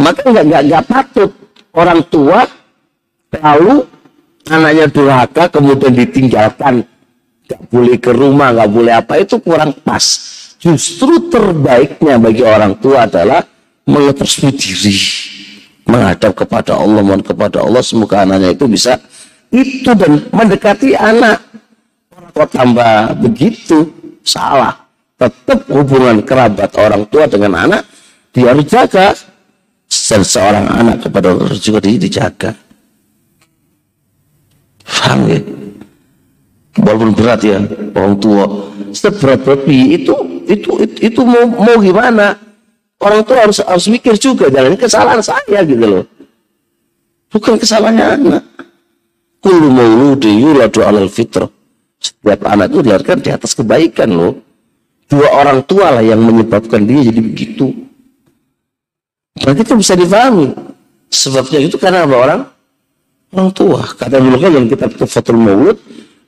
Maka 0.00 0.24
enggak 0.24 0.44
enggak, 0.48 0.62
enggak 0.64 0.84
patut 0.88 1.30
orang 1.76 2.00
tua 2.08 2.40
lalu 3.40 3.86
anaknya 4.50 4.86
durhaka 4.90 5.50
kemudian 5.50 5.94
ditinggalkan. 5.94 6.86
Nggak 7.46 7.62
boleh 7.70 7.96
ke 8.02 8.10
rumah 8.10 8.50
nggak 8.50 8.70
boleh 8.70 8.92
apa 8.94 9.22
itu 9.22 9.38
kurang 9.38 9.74
pas. 9.86 10.02
Justru 10.58 11.30
terbaiknya 11.30 12.18
bagi 12.18 12.42
orang 12.42 12.74
tua 12.82 13.06
adalah 13.06 13.44
melepas 13.86 14.42
diri 14.50 14.98
menghadap 15.86 16.34
kepada 16.34 16.74
Allah 16.74 17.06
mohon 17.06 17.22
kepada 17.22 17.62
Allah 17.62 17.78
semoga 17.86 18.26
anaknya 18.26 18.50
itu 18.50 18.66
bisa 18.66 18.98
itu 19.54 19.86
dan 19.94 20.26
mendekati 20.34 20.98
anak. 20.98 21.38
Kok 22.34 22.50
tambah 22.50 23.14
begitu 23.22 23.86
salah. 24.26 24.74
Tetap 25.16 25.64
hubungan 25.72 26.20
kerabat 26.26 26.74
orang 26.76 27.06
tua 27.08 27.30
dengan 27.30 27.54
anak 27.56 27.86
dia 28.34 28.50
harus 28.52 28.66
jaga. 28.66 29.14
Dan 29.86 30.26
seorang 30.26 30.66
anak 30.66 31.06
kepada 31.06 31.30
orang 31.30 31.62
juga 31.62 31.78
dia 31.78 31.94
dijaga 31.94 32.50
paham 34.86 35.20
ya 35.26 35.40
walaupun 36.80 37.10
berat 37.12 37.40
ya 37.42 37.58
orang 37.92 38.14
tua 38.22 38.44
seberat 38.94 39.42
berat 39.42 39.60
itu 39.66 40.14
itu 40.46 40.70
itu, 40.86 40.96
itu 41.02 41.20
mau, 41.26 41.44
mau 41.50 41.76
gimana 41.82 42.38
orang 43.02 43.20
tua 43.26 43.36
harus 43.44 43.58
harus 43.60 43.86
mikir 43.90 44.14
juga 44.16 44.46
jangan 44.48 44.78
kesalahan 44.78 45.22
saya 45.22 45.58
gitu 45.66 45.84
loh 45.84 46.04
bukan 47.34 47.58
kesalahannya 47.58 48.06
anak 48.06 48.44
kullu 49.42 49.68
mauludi 49.68 50.30
yuladu 50.38 50.80
alal 50.86 51.10
fitrah 51.10 51.50
setiap 52.06 52.40
anak 52.46 52.70
itu 52.72 52.78
dilahirkan 52.84 53.18
di 53.24 53.30
atas 53.32 53.52
kebaikan 53.56 54.10
loh. 54.12 54.32
Dua 55.06 55.28
orang 55.38 55.62
tua 55.62 55.94
lah 55.94 56.02
yang 56.02 56.18
menyebabkan 56.18 56.82
dia 56.82 57.06
jadi 57.06 57.20
begitu. 57.22 57.70
Dan 59.38 59.54
itu 59.54 59.74
bisa 59.78 59.94
difahami. 59.94 60.50
Sebabnya 61.06 61.58
itu 61.62 61.78
karena 61.78 62.02
apa 62.02 62.16
orang? 62.18 62.40
Orang 63.36 63.52
tua. 63.52 63.84
Kata 63.84 64.16
dulu 64.16 64.40
kan 64.40 64.48
dalam 64.48 64.64
kitab 64.64 64.96
Tufatul 64.96 65.36
Maulud, 65.36 65.76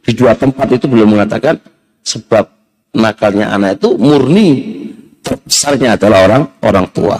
di 0.04 0.12
dua 0.12 0.36
tempat 0.36 0.68
itu 0.76 0.84
belum 0.84 1.16
mengatakan 1.16 1.56
sebab 2.04 2.44
nakalnya 2.92 3.48
anak 3.48 3.80
itu 3.80 3.96
murni 3.96 4.48
terbesarnya 5.24 5.96
adalah 5.96 6.28
orang 6.28 6.42
orang 6.61 6.86
tua. 6.92 7.16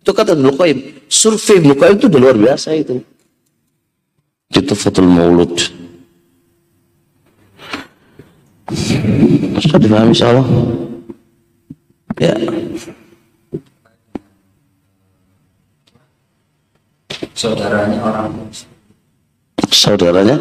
Itu 0.00 0.16
kata 0.16 0.32
dulu 0.32 0.56
Qayyim. 0.56 1.04
Survei 1.04 1.60
dulu 1.60 1.76
Qayyim 1.76 1.96
itu 2.00 2.08
luar 2.16 2.36
biasa 2.40 2.72
itu. 2.72 2.96
Di 4.48 4.60
Tufatul 4.64 5.04
Maulud. 5.04 5.52
Sudah 9.60 9.80
dipahami 9.84 10.16
insya 10.16 10.32
Allah. 10.32 10.48
Ya. 12.16 12.32
Saudaranya 17.36 18.00
orang 18.00 18.32
Saudaranya? 19.80 20.36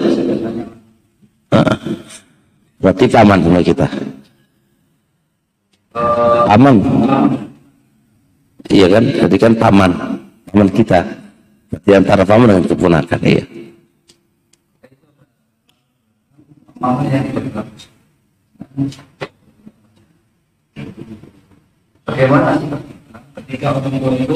Ah. 1.56 1.80
Berarti 2.84 3.08
paman 3.08 3.40
sama 3.40 3.64
kita. 3.64 3.88
Paman. 5.96 6.76
Iya 8.68 8.88
kan? 8.92 9.04
Berarti 9.08 9.38
kan 9.40 9.54
paman. 9.56 9.92
Paman 10.52 10.70
kita. 10.76 11.00
Berarti 11.72 11.90
antara 11.96 12.24
paman 12.28 12.52
dengan 12.52 12.68
keponakan. 12.68 13.20
Iya. 13.24 13.44
Bagaimana 22.04 22.52
ketika 23.40 23.66
orang 23.72 23.96
tua 24.04 24.16
itu 24.20 24.36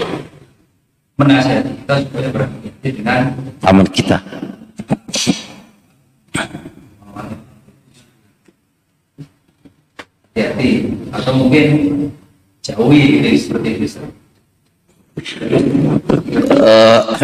menasihati 1.19 1.71
kita 1.83 1.93
supaya 2.07 2.27
berhati 2.31 2.89
dengan 2.91 3.21
paman 3.59 3.87
kita. 3.91 4.19
Hati 10.33 10.89
atau 11.13 11.33
mungkin 11.37 11.65
jauhi 12.65 13.21
dari 13.21 13.37
seperti 13.37 13.69
itu. 13.77 14.01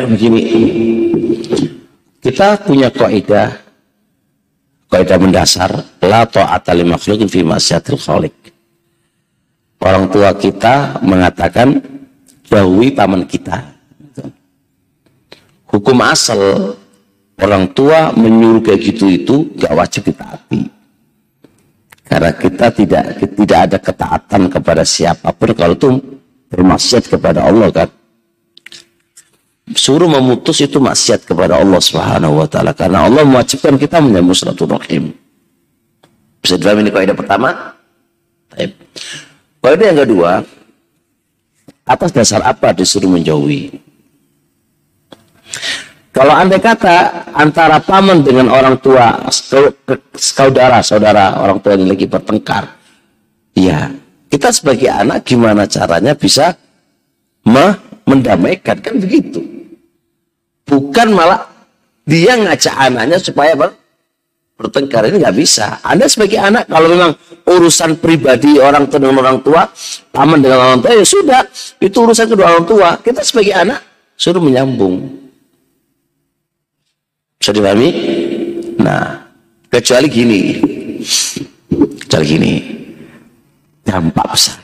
Begini, 0.09 0.41
kita 2.21 2.61
punya 2.61 2.93
kaidah 2.93 3.57
kaidah 4.89 5.17
mendasar 5.17 5.71
la 6.01 6.25
ta'ata 6.25 6.73
li 6.77 6.85
makhluqin 6.85 7.25
fi 7.25 7.41
masyatil 7.41 7.97
khaliq. 7.97 8.35
Orang 9.79 10.11
tua 10.11 10.35
kita 10.35 11.01
mengatakan 11.01 11.81
jauhi 12.45 12.93
paman 12.93 13.25
kita. 13.25 13.73
Hukum 15.69 15.97
asal 16.01 16.73
orang 17.37 17.71
tua 17.73 18.11
menyuruh 18.13 18.65
kayak 18.65 18.81
gitu 18.81 19.05
itu 19.07 19.35
gak 19.55 19.73
wajib 19.77 20.09
ditaati. 20.09 20.78
Karena 22.09 22.33
kita 22.33 22.73
tidak 22.73 23.03
tidak 23.21 23.59
ada 23.69 23.77
ketaatan 23.77 24.41
kepada 24.49 24.81
siapa 24.81 25.29
pun 25.29 25.53
kalau 25.53 25.77
itu 25.77 25.89
bermaksiat 26.49 27.05
kepada 27.05 27.45
Allah 27.45 27.69
kan. 27.69 27.89
Suruh 29.69 30.09
memutus 30.09 30.65
itu 30.65 30.81
maksiat 30.81 31.29
kepada 31.29 31.61
Allah 31.61 31.77
Subhanahu 31.77 32.41
wa 32.41 32.49
taala 32.49 32.73
karena 32.73 33.05
Allah 33.05 33.21
mewajibkan 33.21 33.77
kita 33.77 34.01
menyambung 34.01 34.33
silaturahim. 34.33 35.13
Bisa 36.41 36.57
dipahami 36.57 36.89
ini 36.89 36.91
kaidah 36.91 37.13
pertama? 37.13 37.77
Baik. 38.49 38.73
Kaidah 39.61 39.85
yang 39.93 39.99
kedua, 40.01 40.31
atas 41.85 42.09
dasar 42.09 42.41
apa 42.41 42.73
disuruh 42.73 43.11
menjauhi? 43.13 43.77
Kalau 46.19 46.35
andai 46.35 46.59
kata 46.59 47.31
antara 47.31 47.79
paman 47.79 48.19
dengan 48.19 48.51
orang 48.51 48.75
tua, 48.83 49.23
saudara, 50.19 50.83
saudara 50.83 51.39
orang 51.39 51.63
tua 51.63 51.79
yang 51.79 51.87
lagi 51.87 52.11
bertengkar, 52.11 52.75
ya 53.55 53.87
kita 54.27 54.51
sebagai 54.51 54.91
anak 54.91 55.23
gimana 55.23 55.63
caranya 55.63 56.11
bisa 56.11 56.59
mendamaikan 58.03 58.83
kan 58.83 58.99
begitu? 58.99 59.39
Bukan 60.67 61.15
malah 61.15 61.47
dia 62.03 62.35
ngajak 62.35 62.75
anaknya 62.75 63.15
supaya 63.23 63.55
ber 63.55 63.79
bertengkar 64.59 65.07
ini 65.07 65.23
nggak 65.23 65.37
bisa. 65.39 65.79
Anda 65.87 66.11
sebagai 66.11 66.35
anak 66.35 66.67
kalau 66.67 66.91
memang 66.91 67.15
urusan 67.47 67.95
pribadi 67.95 68.59
orang 68.59 68.91
tua 68.91 68.99
dengan 68.99 69.23
orang 69.23 69.39
tua, 69.39 69.71
paman 70.11 70.43
dengan 70.43 70.67
orang 70.67 70.83
tua 70.83 70.99
ya 70.99 71.05
sudah 71.07 71.47
itu 71.79 71.95
urusan 71.95 72.27
kedua 72.27 72.59
orang 72.59 72.67
tua. 72.67 72.99
Kita 72.99 73.23
sebagai 73.23 73.55
anak 73.55 73.79
suruh 74.19 74.43
menyambung. 74.43 75.28
Bisa 77.39 77.55
dipahami? 77.55 77.89
Nah, 78.83 79.15
kecuali 79.71 80.11
gini. 80.11 80.59
Kecuali 82.03 82.25
gini. 82.27 82.53
Dampak 83.79 84.27
besar. 84.27 84.59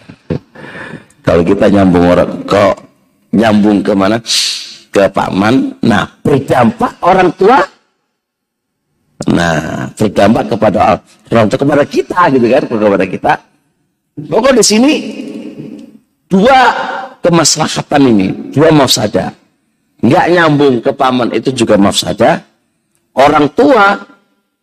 Kalau 1.24 1.42
kita 1.48 1.72
nyambung 1.72 2.06
orang 2.12 2.44
kok 2.44 2.76
nyambung 3.32 3.80
ke 3.80 3.96
mana? 3.96 4.20
Ke 4.92 5.08
paman. 5.08 5.80
Nah, 5.88 6.04
berdampak 6.20 7.00
orang 7.00 7.32
tua. 7.40 7.64
Nah, 9.32 9.88
berdampak 9.96 10.44
kepada 10.52 11.00
orang 11.32 11.48
tua 11.48 11.60
kepada 11.64 11.84
kita 11.88 12.20
gitu 12.36 12.48
kan, 12.52 12.64
kepada 12.68 13.06
kita. 13.08 13.34
Pokok 14.20 14.52
di 14.52 14.64
sini 14.68 14.94
dua 16.28 16.60
kemaslahatan 17.24 18.04
ini, 18.04 18.28
dua 18.52 18.68
mafsada. 18.76 19.32
Nggak 20.04 20.26
nyambung 20.28 20.76
ke 20.84 20.92
paman 20.92 21.32
itu 21.32 21.56
juga 21.56 21.80
mafsada 21.80 22.44
orang 23.16 23.48
tua 23.56 24.04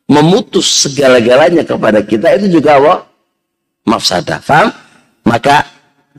memutus 0.06 0.84
segala-galanya 0.86 1.64
kepada 1.64 2.04
kita 2.04 2.36
itu 2.36 2.60
juga 2.60 2.78
apa? 2.78 2.94
mafsadah. 3.82 4.38
Faham? 4.38 4.70
Maka 5.26 5.66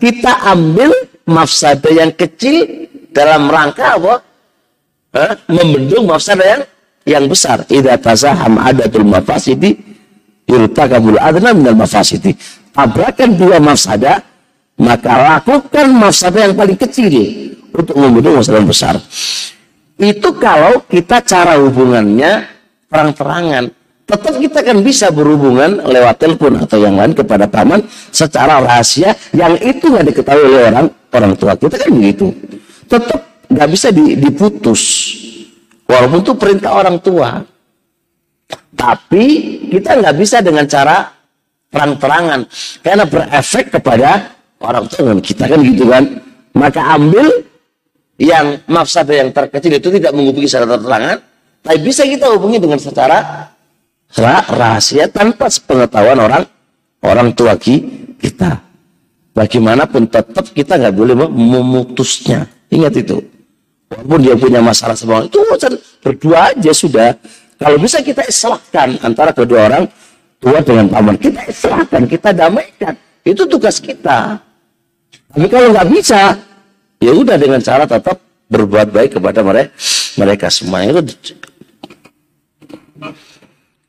kita 0.01 0.51
ambil 0.51 0.91
mafsadah 1.23 1.91
yang 1.93 2.11
kecil 2.11 2.89
dalam 3.15 3.47
rangka 3.47 3.95
apa? 3.95 4.15
Eh, 5.13 5.34
membendung 5.47 6.09
mafsadah 6.09 6.43
yang 6.43 6.63
yang 7.05 7.25
besar. 7.29 7.63
Idza 7.69 7.95
tasaham 8.01 8.57
adatul 8.57 9.05
mafasidi 9.05 9.77
yurtakabul 10.49 11.19
adna 11.19 11.53
minal 11.53 11.77
mafasidi. 11.77 12.34
Tabrakan 12.73 13.38
dua 13.38 13.61
mafsadah, 13.61 14.17
maka 14.81 15.11
lakukan 15.38 15.93
mafsadah 15.93 16.49
yang 16.49 16.55
paling 16.57 16.77
kecil 16.79 17.13
untuk 17.69 17.95
membendung 17.95 18.41
mafsadah 18.41 18.59
yang 18.59 18.71
besar. 18.71 18.95
Itu 19.97 20.33
kalau 20.41 20.81
kita 20.89 21.21
cara 21.21 21.57
hubungannya 21.61 22.49
terang-terangan. 22.89 23.65
Tetap 24.03 24.35
kita 24.35 24.59
kan 24.67 24.77
bisa 24.83 25.07
berhubungan 25.15 25.79
lewat 25.79 26.19
telepon 26.19 26.59
atau 26.59 26.75
yang 26.75 26.99
lain 26.99 27.15
kepada 27.15 27.47
paman 27.47 27.87
secara 28.11 28.59
rahasia 28.59 29.15
yang 29.31 29.55
itu 29.63 29.87
nggak 29.87 30.11
diketahui 30.11 30.43
oleh 30.43 30.63
orang 30.69 30.87
orang 30.91 31.33
tua 31.39 31.55
kita 31.55 31.75
kan 31.79 31.89
begitu. 31.95 32.27
Tetap 32.91 33.47
nggak 33.47 33.69
bisa 33.71 33.87
diputus. 33.95 34.83
Walaupun 35.87 36.19
itu 36.19 36.33
perintah 36.35 36.75
orang 36.75 36.99
tua. 36.99 37.47
Tapi 38.75 39.25
kita 39.71 40.03
nggak 40.03 40.15
bisa 40.19 40.43
dengan 40.43 40.67
cara 40.67 41.07
terang-terangan 41.71 42.39
karena 42.83 43.05
berefek 43.07 43.65
kepada 43.71 44.35
orang 44.59 44.85
tua 44.91 45.15
kita 45.23 45.47
kan 45.47 45.59
gitu 45.63 45.87
kan. 45.87 46.03
Maka 46.53 46.99
ambil 46.99 47.53
yang 48.18 48.61
mafsadah 48.70 49.16
yang 49.26 49.30
terkecil 49.34 49.74
itu 49.74 49.89
tidak 49.89 50.11
menghubungi 50.14 50.45
secara 50.45 50.78
terang 50.78 51.24
tapi 51.64 51.78
bisa 51.80 52.03
kita 52.03 52.28
hubungi 52.36 52.59
dengan 52.59 52.76
secara 52.76 53.49
rahasia 54.51 55.07
tanpa 55.07 55.47
sepengetahuan 55.47 56.20
orang 56.20 56.43
orang 57.01 57.32
tua 57.32 57.55
kita. 57.57 58.61
bagaimanapun 59.34 60.05
tetap 60.14 60.45
kita 60.53 60.78
nggak 60.78 60.93
boleh 60.93 61.18
memutusnya. 61.18 62.45
Ingat 62.70 63.01
itu. 63.01 63.18
Walaupun 63.89 64.20
dia 64.22 64.38
punya 64.38 64.61
masalah 64.61 64.93
sama 64.93 65.26
itu 65.26 65.41
urusan 65.41 65.74
berdua 66.05 66.53
aja 66.53 66.70
sudah. 66.70 67.18
Kalau 67.57 67.82
bisa 67.82 67.97
kita 68.05 68.22
islahkan 68.30 69.01
antara 69.01 69.34
kedua 69.34 69.74
orang 69.74 69.89
tua 70.38 70.61
dengan 70.61 70.86
paman, 70.86 71.18
kita 71.18 71.49
islahkan, 71.49 72.05
kita 72.05 72.30
damaikan. 72.30 72.93
Itu 73.26 73.49
tugas 73.49 73.82
kita. 73.82 74.38
Tapi 75.34 75.47
kalau 75.49 75.74
nggak 75.74 75.88
bisa, 75.89 76.38
ya 77.04 77.12
udah 77.12 77.36
dengan 77.36 77.60
cara 77.60 77.84
tetap 77.84 78.24
berbuat 78.47 78.88
baik 78.95 79.20
kepada 79.20 79.43
mereka 79.43 79.76
mereka 80.16 80.47
semua. 80.47 80.88
Itu 80.88 81.04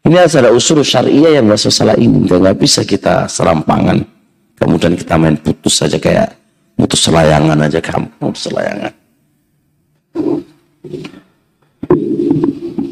ini 0.04 0.16
adalah 0.20 0.52
usul 0.52 0.84
syariah 0.84 1.40
yang 1.40 1.48
nggak 1.48 1.60
salah 1.70 1.96
ini. 1.96 2.26
Nggak 2.26 2.58
bisa 2.58 2.82
kita 2.84 3.30
serampangan. 3.30 4.04
Kemudian 4.58 4.98
kita 4.98 5.14
main 5.16 5.38
putus 5.38 5.80
saja 5.80 5.96
kayak 5.96 6.34
putus 6.76 7.06
selayangan 7.06 7.58
aja 7.64 7.80
kamu 7.80 8.10
selayangan. 8.34 8.92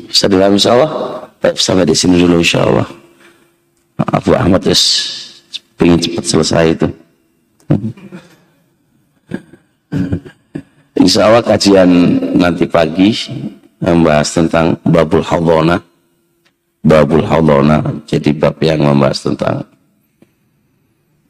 Bisa 0.08 0.24
dalam 0.28 0.56
insya 0.56 0.72
Allah? 0.76 0.92
Baik 1.42 1.58
sampai 1.58 1.84
di 1.88 1.96
sini 1.96 2.20
dulu 2.20 2.40
insya 2.40 2.64
Allah. 2.64 2.88
Abu 4.12 4.34
Ahmad 4.34 4.64
yes, 4.66 4.82
pengen 5.76 6.00
cepat 6.00 6.24
selesai 6.26 6.74
itu 6.74 6.88
Insya 11.02 11.28
Allah 11.28 11.44
kajian 11.44 11.88
nanti 12.36 12.64
pagi 12.68 13.12
membahas 13.82 14.28
tentang 14.30 14.78
babul 14.86 15.24
hadona 15.24 15.80
babul 16.82 17.22
hadona 17.22 17.78
jadi 18.04 18.34
bab 18.34 18.58
yang 18.58 18.82
membahas 18.82 19.22
tentang 19.22 19.62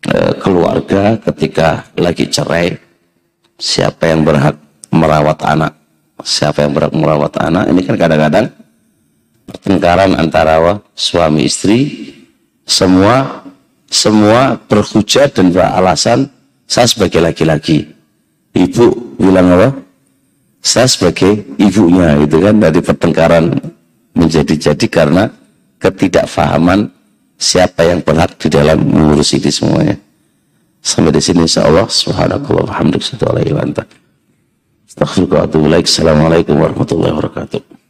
uh, 0.08 0.32
keluarga 0.40 1.20
ketika 1.30 1.86
lagi 1.94 2.26
cerai. 2.26 2.74
Siapa 3.62 4.10
yang 4.10 4.26
berhak 4.26 4.58
merawat 4.90 5.38
anak? 5.46 5.72
Siapa 6.18 6.66
yang 6.66 6.72
berhak 6.74 6.94
merawat 6.96 7.38
anak? 7.38 7.70
Ini 7.70 7.80
kan 7.86 7.94
kadang-kadang 7.94 8.46
pertengkaran 9.46 10.18
antara 10.18 10.58
suami 10.98 11.46
istri 11.46 12.10
semua 12.66 13.44
semua 13.86 14.56
berhujat 14.56 15.36
dan 15.36 15.52
beralasan 15.52 16.26
saya 16.66 16.88
sebagai 16.88 17.20
laki-laki 17.20 18.01
ibu 18.56 19.16
bilang 19.18 19.52
apa? 19.56 19.68
Saya 20.62 20.86
sebagai 20.86 21.42
ibunya 21.58 22.14
gitu 22.22 22.38
kan 22.38 22.54
dari 22.62 22.78
pertengkaran 22.78 23.58
menjadi-jadi 24.14 24.86
karena 24.86 25.26
ketidakfahaman 25.82 26.86
siapa 27.34 27.82
yang 27.82 27.98
berhak 28.06 28.38
di 28.38 28.46
dalam 28.46 28.78
mengurus 28.78 29.34
ini 29.34 29.50
semuanya. 29.50 29.96
Sampai 30.82 31.10
di 31.10 31.22
sini 31.22 31.46
insya 31.46 31.66
Allah 31.66 31.90
subhanakallah 31.90 32.70
wa 32.70 32.74
hamdika 32.78 33.18
Assalamualaikum 35.90 36.54
warahmatullahi 36.58 37.12
wabarakatuh. 37.16 37.81